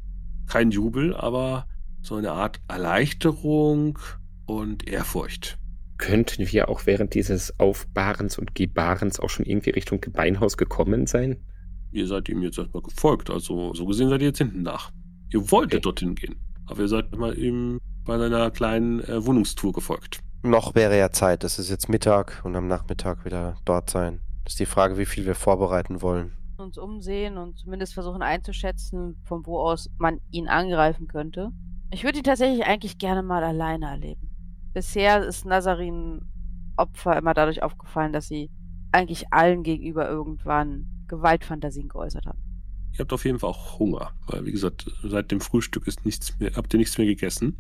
[0.46, 1.66] Kein Jubel, aber
[2.02, 3.98] so eine Art Erleichterung
[4.46, 5.58] und Ehrfurcht.
[5.98, 11.44] Könnten wir auch während dieses Aufbahrens und Gebarens auch schon irgendwie Richtung Gebeinhaus gekommen sein?
[11.92, 14.92] Ihr seid ihm jetzt erstmal gefolgt, also so gesehen seid ihr jetzt hinten nach.
[15.32, 15.82] Ihr wolltet okay.
[15.82, 16.36] dorthin gehen,
[16.66, 20.20] aber ihr seid mal ihm bei seiner kleinen äh, Wohnungstour gefolgt.
[20.42, 21.44] Noch wäre ja Zeit.
[21.44, 24.20] Es ist jetzt Mittag und am Nachmittag wieder dort sein.
[24.44, 26.32] Das ist die Frage, wie viel wir vorbereiten wollen.
[26.56, 31.50] Uns umsehen und zumindest versuchen einzuschätzen, von wo aus man ihn angreifen könnte.
[31.92, 34.30] Ich würde ihn tatsächlich eigentlich gerne mal alleine erleben.
[34.72, 36.22] Bisher ist Nazarin
[36.76, 38.50] Opfer immer dadurch aufgefallen, dass sie
[38.92, 42.38] eigentlich allen gegenüber irgendwann Gewaltfantasien geäußert haben.
[42.92, 46.38] Ihr habt auf jeden Fall auch Hunger, weil wie gesagt, seit dem Frühstück ist nichts
[46.38, 47.56] mehr, habt ihr nichts mehr gegessen.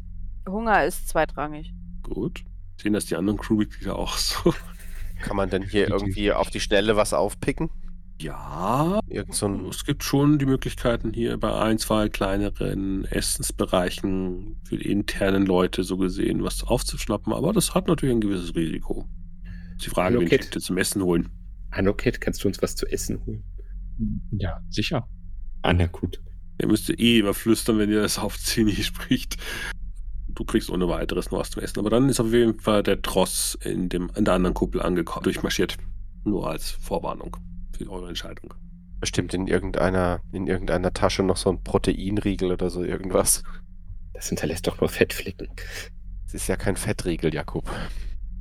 [0.48, 1.72] Hunger ist zweitrangig.
[2.02, 2.44] Gut.
[2.80, 4.54] Sehen das die anderen Crewmitglieder auch so?
[5.20, 7.68] Kann man denn hier irgendwie auf die Schnelle was aufpicken?
[8.20, 14.76] Ja, Irgend so es gibt schon die Möglichkeiten hier bei ein, zwei kleineren Essensbereichen für
[14.76, 19.06] die internen Leute so gesehen was aufzuschnappen, aber das hat natürlich ein gewisses Risiko.
[19.82, 21.30] Die Frage, Hallo, wen ihr zum Essen holen?
[21.72, 23.42] Hallo Kit, kannst du uns was zu essen holen?
[24.32, 25.08] Ja, sicher.
[25.62, 26.22] Ah, na gut.
[26.60, 29.38] Ihr müsst eh immer flüstern, wenn ihr das auf Zini spricht
[30.28, 31.80] du kriegst ohne weiteres noch was zu essen.
[31.80, 35.24] Aber dann ist auf jeden Fall der Tross in, dem, in der anderen Kuppel angekommen,
[35.24, 35.76] durchmarschiert.
[36.24, 37.36] Nur als Vorwarnung
[37.88, 38.54] eure Entscheidung.
[39.00, 43.42] Bestimmt in irgendeiner, in irgendeiner Tasche noch so ein Proteinriegel oder so irgendwas.
[44.12, 45.48] Das hinterlässt doch nur Fettflecken.
[46.26, 47.70] Es ist ja kein Fettriegel, Jakob.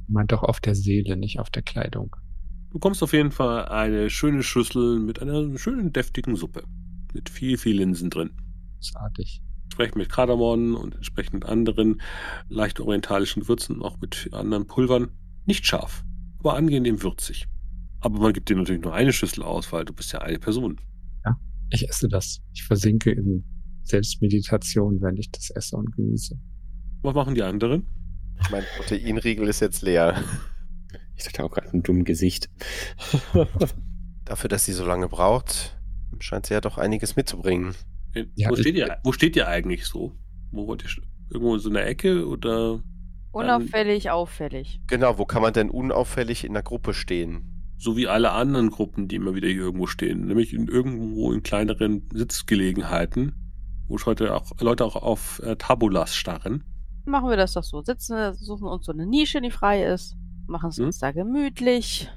[0.07, 2.15] Meint doch auf der Seele, nicht auf der Kleidung.
[2.71, 6.63] Du kommst auf jeden Fall eine schöne Schüssel mit einer schönen deftigen Suppe.
[7.13, 8.31] Mit viel, viel Linsen drin.
[8.75, 9.41] Großartig
[9.79, 12.01] entsprechend mit Kardamom und entsprechend anderen
[12.49, 15.11] leicht orientalischen Würzen, auch mit anderen Pulvern.
[15.45, 16.03] Nicht scharf,
[16.39, 17.47] aber angenehm würzig.
[18.01, 20.79] Aber man gibt dir natürlich nur eine Schüssel aus, weil du bist ja eine Person.
[21.25, 21.37] Ja,
[21.71, 22.41] ich esse das.
[22.53, 23.43] Ich versinke in
[23.83, 26.39] Selbstmeditation, wenn ich das esse und genieße.
[27.01, 27.85] Was machen die anderen?
[28.51, 30.23] Mein Proteinriegel ist jetzt leer.
[31.15, 32.49] Ich hatte auch gerade ein dummes Gesicht.
[34.25, 35.77] Dafür, dass sie so lange braucht,
[36.19, 37.75] scheint sie ja doch einiges mitzubringen.
[38.35, 40.15] Ja, wo, steht ihr, wo steht ihr eigentlich so?
[40.51, 40.89] Wo wollt ihr
[41.29, 42.81] irgendwo so in der Ecke oder?
[43.31, 44.81] Unauffällig, dann, auffällig.
[44.87, 47.58] Genau, wo kann man denn unauffällig in der Gruppe stehen?
[47.79, 50.27] So wie alle anderen Gruppen, die immer wieder hier irgendwo stehen.
[50.27, 53.33] Nämlich in irgendwo in kleineren Sitzgelegenheiten,
[53.87, 56.65] wo heute auch Leute auch auf äh, Tabulas starren.
[57.05, 57.81] Machen wir das doch so.
[57.81, 60.17] Sitzen suchen uns so eine Nische, die frei ist,
[60.47, 60.87] machen es hm?
[60.87, 62.09] uns da gemütlich.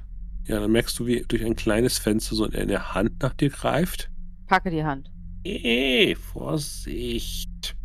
[0.45, 4.11] Ja, dann merkst du, wie durch ein kleines Fenster so eine Hand nach dir greift.
[4.47, 5.09] Packe die Hand.
[5.45, 7.77] Hey, Vorsicht.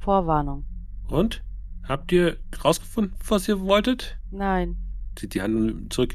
[0.00, 0.64] Vorwarnung.
[1.08, 1.42] Und?
[1.88, 4.18] Habt ihr rausgefunden, was ihr wolltet?
[4.30, 4.76] Nein.
[5.16, 6.14] Zieht die Hand zurück.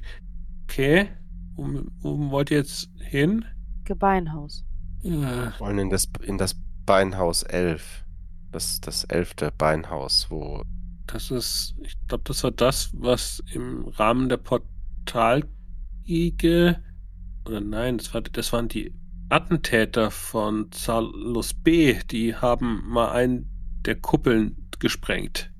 [0.69, 1.07] Okay.
[1.55, 3.45] Wo, wo wollt ihr jetzt hin?
[3.85, 4.65] Gebeinhaus.
[5.01, 5.11] Ja.
[5.11, 6.55] Wir wollen in das, in das
[6.85, 8.03] Beinhaus 11.
[8.51, 10.61] Das, das elfte Beinhaus, wo.
[11.07, 16.83] Das ist, ich glaube, das war das, was im Rahmen der Portalkriege.
[17.45, 18.93] Oder nein, das, war, das waren die
[19.29, 23.49] Attentäter von Zalos B, die haben mal einen
[23.85, 25.51] der Kuppeln gesprengt.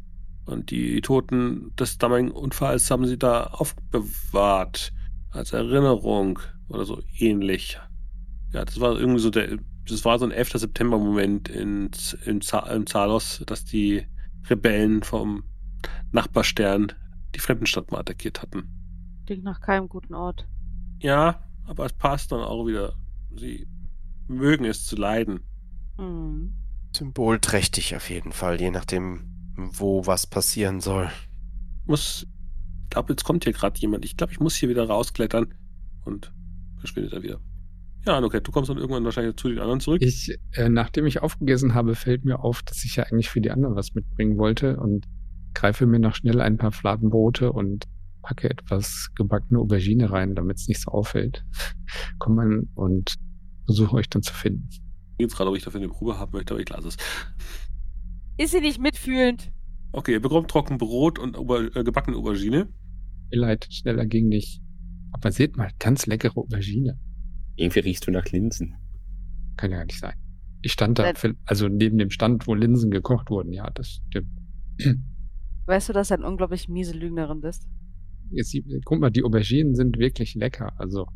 [0.46, 4.94] Und die Toten des damaligen Unfalls haben sie da aufbewahrt.
[5.32, 7.80] Als Erinnerung oder so ähnlich.
[8.54, 9.58] Ja, das war irgendwie so der,
[9.88, 10.54] das war so ein 11.
[10.54, 11.92] September-Moment in,
[12.26, 14.06] in, in Zalos, dass die
[14.50, 15.44] Rebellen vom
[16.12, 16.94] Nachbarstern
[17.36, 18.70] die Fremdenstadt mal attackiert hatten.
[19.26, 20.48] Klingt nach keinem guten Ort.
[21.00, 22.96] Ja, aber es passt dann auch wieder.
[23.36, 23.68] Sie
[24.28, 25.42] mögen es zu leiden.
[25.98, 26.54] Mhm.
[26.96, 31.12] Symbolträchtig auf jeden Fall, je nachdem, wo was passieren soll.
[31.86, 32.26] Muss,
[32.90, 34.06] glaube, jetzt kommt hier gerade jemand.
[34.06, 35.54] Ich glaube, ich muss hier wieder rausklettern
[36.06, 36.34] und
[36.80, 37.40] verschwindet er wieder.
[38.06, 40.02] Ja, okay, du kommst dann irgendwann wahrscheinlich zu den anderen zurück.
[40.02, 43.52] Ich, äh, nachdem ich aufgegessen habe, fällt mir auf, dass ich ja eigentlich für die
[43.52, 45.06] anderen was mitbringen wollte und
[45.54, 47.86] greife mir noch schnell ein paar Fladenbrote und
[48.22, 51.44] packe etwas gebackene Aubergine rein, damit es nicht so auffällt.
[52.20, 53.16] Komm an und
[53.66, 54.70] versuche euch dann zu finden.
[55.20, 56.98] Jetzt gerade, ob ich dafür eine Probe haben möchte, aber ich lasse es.
[58.38, 59.52] Ist sie nicht mitfühlend?
[59.92, 62.68] Okay, ihr bekommt trocken Brot und Auber äh, gebackene Aubergine.
[63.30, 64.62] Vielleicht schneller ging nicht.
[65.12, 67.00] Aber seht mal, ganz leckere Aubergine.
[67.56, 68.76] Irgendwie riechst du nach Linsen.
[69.56, 70.14] Kann ja gar nicht sein.
[70.62, 71.12] Ich stand da,
[71.46, 73.54] also neben dem Stand, wo Linsen gekocht wurden.
[73.54, 74.30] Ja, das stimmt.
[75.66, 77.68] Weißt du, dass du eine unglaublich miese Lügnerin bist?
[78.32, 80.74] Jetzt, guck mal, die Auberginen sind wirklich lecker.
[80.78, 81.08] Also,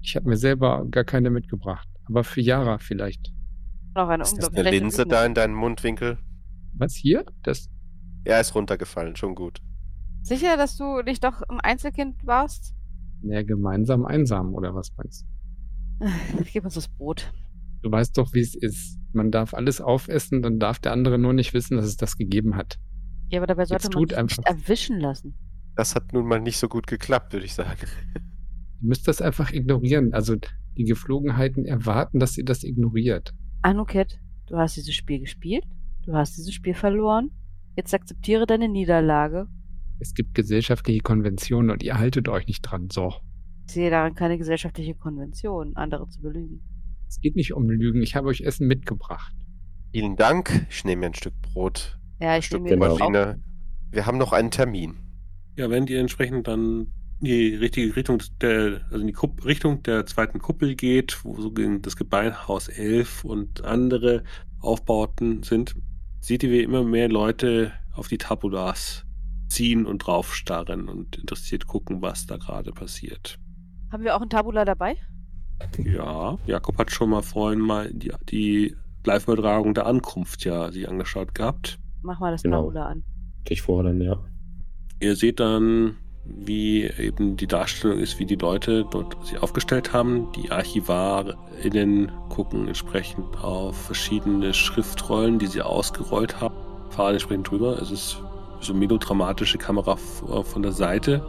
[0.00, 1.88] ich habe mir selber gar keine mitgebracht.
[2.04, 3.32] Aber für Yara vielleicht.
[3.94, 6.18] Noch eine ist das eine Linse da in deinem Mundwinkel?
[6.74, 7.24] Was hier?
[7.42, 7.68] Das.
[8.26, 9.60] Ja, ist runtergefallen, schon gut.
[10.22, 12.74] Sicher, dass du nicht doch ein Einzelkind warst?
[13.22, 15.26] Ja, gemeinsam einsam, oder was meinst
[16.00, 16.44] du?
[16.52, 17.32] Gib uns das Brot.
[17.82, 18.98] Du weißt doch, wie es ist.
[19.12, 22.56] Man darf alles aufessen, dann darf der andere nur nicht wissen, dass es das gegeben
[22.56, 22.78] hat.
[23.30, 25.34] Ja, aber dabei sollte man sich nicht erwischen lassen.
[25.76, 27.86] Das hat nun mal nicht so gut geklappt, würde ich sagen.
[28.80, 30.12] Ihr müsst das einfach ignorieren.
[30.12, 30.36] Also
[30.76, 33.32] die Geflogenheiten erwarten, dass ihr das ignoriert.
[33.62, 35.64] Anuket, du hast dieses Spiel gespielt,
[36.04, 37.30] du hast dieses Spiel verloren.
[37.78, 39.46] Jetzt akzeptiere deine Niederlage.
[40.00, 42.88] Es gibt gesellschaftliche Konventionen und ihr haltet euch nicht dran.
[42.90, 43.14] So.
[43.68, 46.60] Ich sehe daran keine gesellschaftliche Konvention, andere zu belügen.
[47.06, 48.02] Es geht nicht um Lügen.
[48.02, 49.32] Ich habe euch Essen mitgebracht.
[49.92, 50.66] Vielen Dank.
[50.68, 52.00] Ich nehme mir ein Stück Brot.
[52.20, 53.40] Ja, ich nehme mir Maschine.
[53.92, 54.96] Wir haben noch einen Termin.
[55.54, 56.88] Ja, wenn ihr entsprechend dann
[57.20, 61.50] die richtige Richtung der, also in die Kupp Richtung der zweiten Kuppel geht, wo so
[61.50, 64.24] das Gebeinhaus 11 und andere
[64.58, 65.76] Aufbauten sind,
[66.20, 69.04] seht ihr, wie immer mehr Leute auf die Tabulas
[69.48, 73.38] ziehen und draufstarren und interessiert gucken, was da gerade passiert.
[73.90, 74.96] Haben wir auch ein Tabula dabei?
[75.78, 81.34] Ja, Jakob hat schon mal vorhin mal die, die Live-Übertragung der Ankunft ja sich angeschaut
[81.34, 81.78] gehabt.
[82.02, 82.62] Mach mal das genau.
[82.62, 83.04] Tabula an.
[83.48, 84.18] Ich fordern, ja.
[85.00, 85.96] Ihr seht dann,
[86.28, 90.30] wie eben die Darstellung ist, wie die Leute dort sich aufgestellt haben.
[90.32, 96.54] Die ArchivarInnen gucken entsprechend auf verschiedene Schriftrollen, die sie ausgerollt haben,
[96.90, 97.80] fahren entsprechend drüber.
[97.80, 98.22] Es ist
[98.60, 101.24] so melodramatische Kamera von der Seite.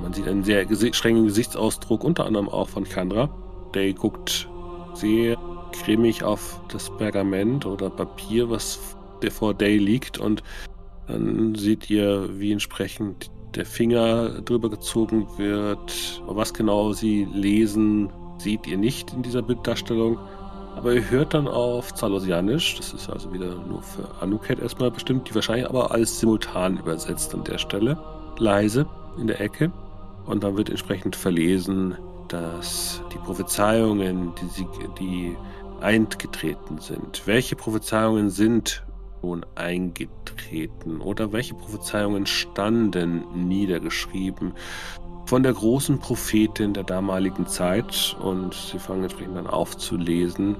[0.00, 3.30] Man sieht einen sehr strengen Gesichtsausdruck, unter anderem auch von Chandra.
[3.74, 4.48] Der guckt
[4.94, 5.36] sehr
[5.72, 8.78] cremig auf das Pergament oder Papier, was
[9.30, 10.42] vor Day liegt und
[11.06, 16.22] dann seht ihr, wie entsprechend der Finger drüber gezogen wird.
[16.26, 20.18] Was genau sie lesen, seht ihr nicht in dieser Bilddarstellung.
[20.76, 25.28] Aber ihr hört dann auf Zalosianisch, das ist also wieder nur für Anuket erstmal bestimmt,
[25.28, 27.98] die wahrscheinlich aber alles simultan übersetzt an der Stelle.
[28.38, 28.86] Leise
[29.18, 29.70] in der Ecke.
[30.24, 31.96] Und dann wird entsprechend verlesen,
[32.28, 34.66] dass die Prophezeiungen, die, sie,
[34.98, 35.36] die
[35.80, 38.82] eingetreten sind, welche Prophezeiungen sind
[39.22, 44.52] schon eingetreten oder welche Prophezeiungen standen niedergeschrieben
[45.26, 50.56] von der großen Prophetin der damaligen Zeit und sie fangen entsprechend dann aufzulesen,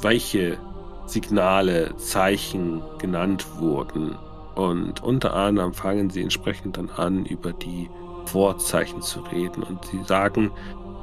[0.00, 0.58] welche
[1.06, 4.16] Signale, Zeichen genannt wurden.
[4.54, 7.90] Und unter anderem fangen sie entsprechend dann an, über die
[8.26, 9.62] Vorzeichen zu reden.
[9.62, 10.50] Und sie sagen,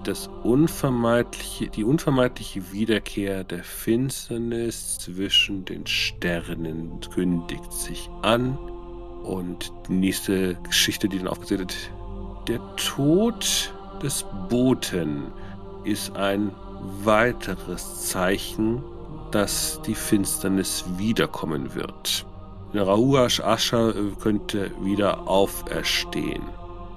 [0.10, 8.58] das unvermeidliche, die unvermeidliche Wiederkehr der Finsternis zwischen den Sternen kündigt sich an.
[9.24, 11.92] Und die nächste Geschichte, die dann aufgezählt wird,
[12.48, 15.28] der Tod des Boten
[15.84, 16.52] ist ein
[17.04, 18.84] weiteres Zeichen,
[19.30, 22.26] dass die Finsternis wiederkommen wird.
[22.74, 26.42] Rauash Ascha könnte wieder auferstehen.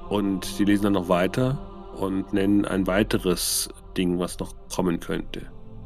[0.09, 1.59] Und sie lesen dann noch weiter
[1.97, 5.43] und nennen ein weiteres Ding, was noch kommen könnte.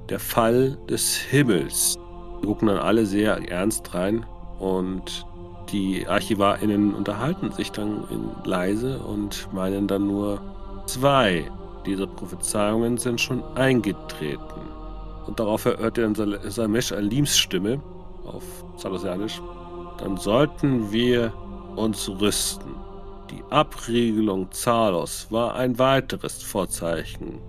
[0.08, 1.98] Der Fall des Himmels.
[2.40, 4.24] Wir gucken dann alle sehr ernst rein
[4.58, 5.26] und
[5.70, 8.04] die ArchivarInnen unterhalten sich dann
[8.44, 10.40] leise und meinen dann nur,
[10.86, 11.50] zwei
[11.84, 14.60] dieser Prophezeiungen sind schon eingetreten.
[15.26, 17.80] Und darauf hört dann Samesh Alims Stimme
[18.24, 18.44] auf
[18.76, 19.40] Salosianisch.
[19.98, 21.32] Dann sollten wir
[21.74, 22.85] uns rüsten.
[23.30, 27.40] Die Abriegelung Zalos war ein weiteres Vorzeichen.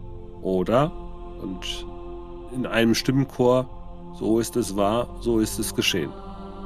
[0.41, 0.91] Oder?
[1.41, 1.85] Und
[2.53, 3.69] in einem Stimmenchor,
[4.17, 6.11] so ist es wahr, so ist es geschehen.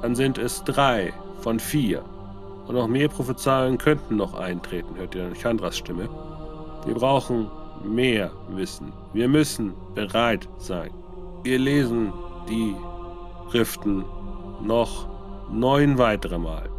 [0.02, 2.04] Dann sind es drei von vier.
[2.68, 6.08] Und noch mehr Prophezeiungen könnten noch eintreten, hört ihr dann Chandras Stimme.
[6.86, 7.48] Wir brauchen
[7.84, 8.94] mehr Wissen.
[9.14, 10.90] Wir müssen bereit sein.
[11.44, 12.14] Wir lesen
[12.48, 12.76] die
[13.50, 14.06] Schriften
[14.62, 15.08] noch
[15.52, 16.70] neun weitere Mal.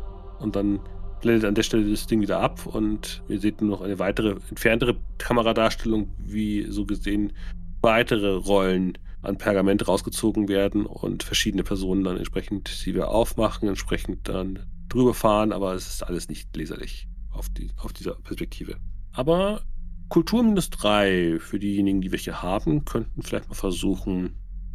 [0.41, 0.81] Und dann
[1.23, 4.37] blendet an der Stelle das Ding wieder ab und wir sehen nur noch eine weitere,
[4.51, 7.33] entferntere Kameradarstellung, wie so gesehen
[7.81, 14.29] weitere Rollen an Pergament rausgezogen werden und verschiedene Personen dann entsprechend die wir aufmachen, entsprechend
[14.29, 18.77] dann drüber fahren, aber es ist alles nicht leserlich auf, die, auf dieser Perspektive.
[19.13, 19.63] Aber
[20.09, 24.35] Kultur minus drei für diejenigen, die welche haben, könnten vielleicht mal versuchen,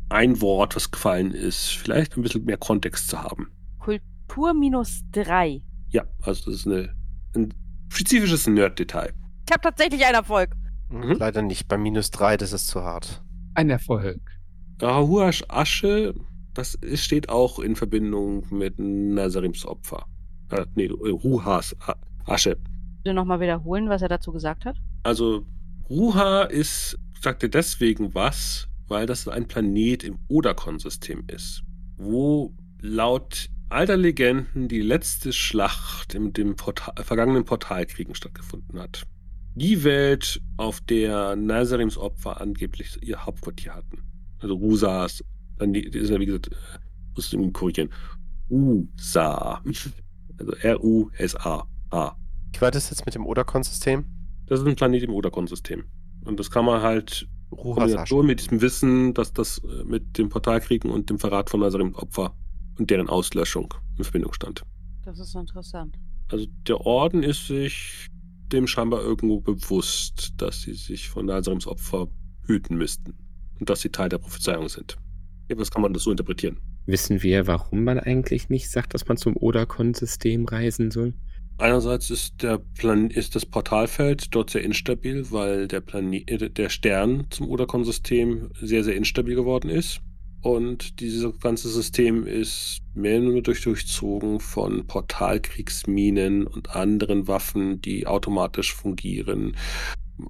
[0.10, 3.52] ein Wort, das gefallen ist, vielleicht ein bisschen mehr Kontext zu haben.
[3.80, 5.62] Kultur minus drei.
[5.89, 6.89] Ja, also das ist eine,
[7.35, 7.53] ein
[7.89, 9.13] spezifisches Nerd-Detail.
[9.45, 10.55] Ich habe tatsächlich einen Erfolg.
[10.89, 11.13] Mhm.
[11.13, 11.67] Leider nicht.
[11.67, 13.23] Bei minus drei, das ist zu hart.
[13.55, 14.19] Ein Erfolg.
[14.81, 16.13] Rahuash Asche,
[16.53, 20.05] das steht auch in Verbindung mit Nazarims Opfer.
[20.51, 21.75] Äh, nee, Ruhas
[22.25, 22.57] Asche.
[23.03, 24.75] Bitte nochmal wiederholen, was er dazu gesagt hat?
[25.03, 25.45] Also,
[25.89, 31.63] Ruha ist, sagte deswegen was, weil das ein Planet im Odakon-System ist,
[31.97, 39.05] wo laut alter Legenden die letzte Schlacht in dem Portal, vergangenen Portalkriegen stattgefunden hat.
[39.55, 44.03] Die Welt, auf der Nazarims Opfer angeblich ihr Hauptquartier hatten.
[44.39, 45.24] Also Rusas,
[45.57, 46.55] dann die, die ist ja wie gesagt, äh,
[47.15, 47.89] muss ich korrigieren.
[48.49, 49.61] USA.
[50.39, 51.68] Also R-U-S-A.
[51.89, 52.15] A.
[52.53, 54.05] Wie war das jetzt mit dem Odakon-System?
[54.45, 55.84] Das ist ein Planet im Odakon-System.
[56.24, 60.91] Und das kann man halt Kombination mit diesem Wissen, dass das äh, mit dem Portalkriegen
[60.91, 62.36] und dem Verrat von Nazarim Opfer
[62.78, 64.63] und deren Auslöschung in Verbindung stand.
[65.05, 65.95] Das ist interessant.
[66.30, 68.09] Also der Orden ist sich
[68.51, 72.07] dem scheinbar irgendwo bewusst, dass sie sich von Nazarims Opfer
[72.45, 73.17] hüten müssten
[73.59, 74.97] und dass sie Teil der Prophezeiung sind.
[75.53, 76.57] Was kann man das so interpretieren?
[76.86, 81.13] Wissen wir, warum man eigentlich nicht sagt, dass man zum Odakon-System reisen soll?
[81.57, 86.69] Einerseits ist, der Plan ist das Portalfeld dort sehr instabil, weil der, Planet, äh, der
[86.69, 90.01] Stern zum Odakon-System sehr, sehr instabil geworden ist.
[90.41, 98.07] Und dieses ganze System ist mehr nur durch durchzogen von Portalkriegsminen und anderen Waffen, die
[98.07, 99.55] automatisch fungieren.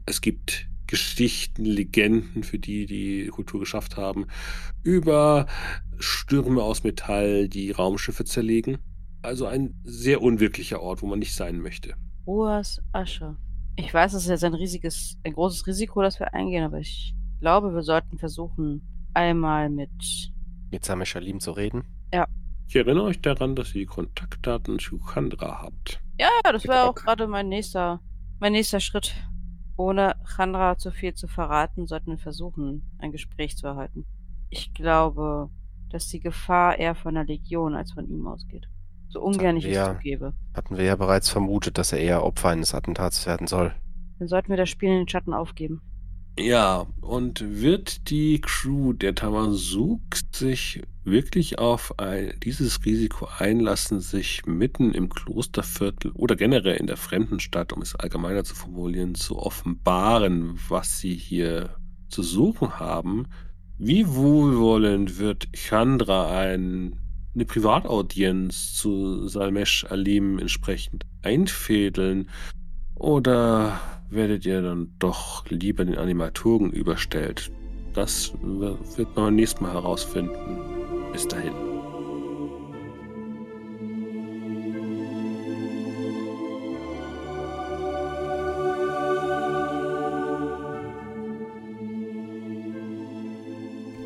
[0.05, 4.27] Es gibt Geschichten, Legenden für die, die Kultur geschafft haben,
[4.83, 5.47] über
[5.99, 8.77] Stürme aus Metall, die Raumschiffe zerlegen.
[9.21, 11.95] Also ein sehr unwirklicher Ort, wo man nicht sein möchte.
[12.25, 13.35] Ruas Asche.
[13.75, 17.13] Ich weiß, es ist jetzt ein riesiges, ein großes Risiko, das wir eingehen, aber ich
[17.41, 18.81] glaube, wir sollten versuchen,
[19.17, 20.31] einmal mit.
[20.71, 21.83] Mit Sameshalim zu reden?
[22.13, 22.27] Ja.
[22.67, 26.01] Ich erinnere euch daran, dass ihr die Kontaktdaten zu Chandra habt.
[26.19, 27.99] Ja, das wäre auch gerade mein nächster,
[28.39, 29.15] mein nächster Schritt.
[29.75, 34.05] Ohne Chandra zu viel zu verraten, sollten wir versuchen, ein Gespräch zu erhalten.
[34.49, 35.49] Ich glaube,
[35.89, 38.67] dass die Gefahr eher von der Legion als von ihm ausgeht.
[39.09, 40.33] So ungern ich es ja, zugebe.
[40.53, 43.73] Hatten wir ja bereits vermutet, dass er eher Opfer eines Attentats werden soll.
[44.19, 45.81] Dann sollten wir das Spiel in den Schatten aufgeben.
[46.39, 54.45] Ja, und wird die Crew der Tamazuk sich wirklich auf ein, dieses Risiko einlassen, sich
[54.45, 59.39] mitten im Klosterviertel oder generell in der fremden Stadt, um es allgemeiner zu formulieren, zu
[59.39, 61.75] offenbaren, was sie hier
[62.07, 63.27] zu suchen haben?
[63.79, 66.99] Wie wohlwollend wird Chandra ein
[67.33, 72.29] eine Privataudienz zu Salmesh Alim entsprechend einfädeln?
[72.95, 73.79] Oder
[74.09, 77.51] werdet ihr dann doch lieber den Animatoren überstellt?
[77.93, 80.35] Das wird man beim nächsten Mal herausfinden.
[81.11, 81.53] Bis dahin.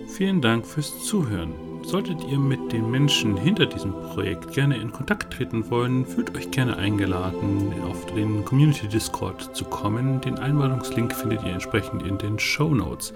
[0.08, 1.71] Vielen Dank fürs Zuhören.
[1.84, 6.52] Solltet ihr mit den Menschen hinter diesem Projekt gerne in Kontakt treten wollen, fühlt euch
[6.52, 10.22] gerne eingeladen, auf den Community Discord zu kommen.
[10.22, 13.14] Den Einladungslink findet ihr entsprechend in den Show Notes.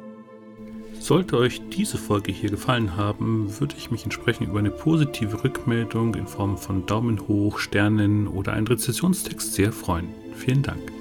[0.99, 6.15] Sollte euch diese Folge hier gefallen haben, würde ich mich entsprechend über eine positive Rückmeldung
[6.15, 10.07] in Form von Daumen hoch, Sternen oder einen Rezessionstext sehr freuen.
[10.35, 10.94] Vielen Dank.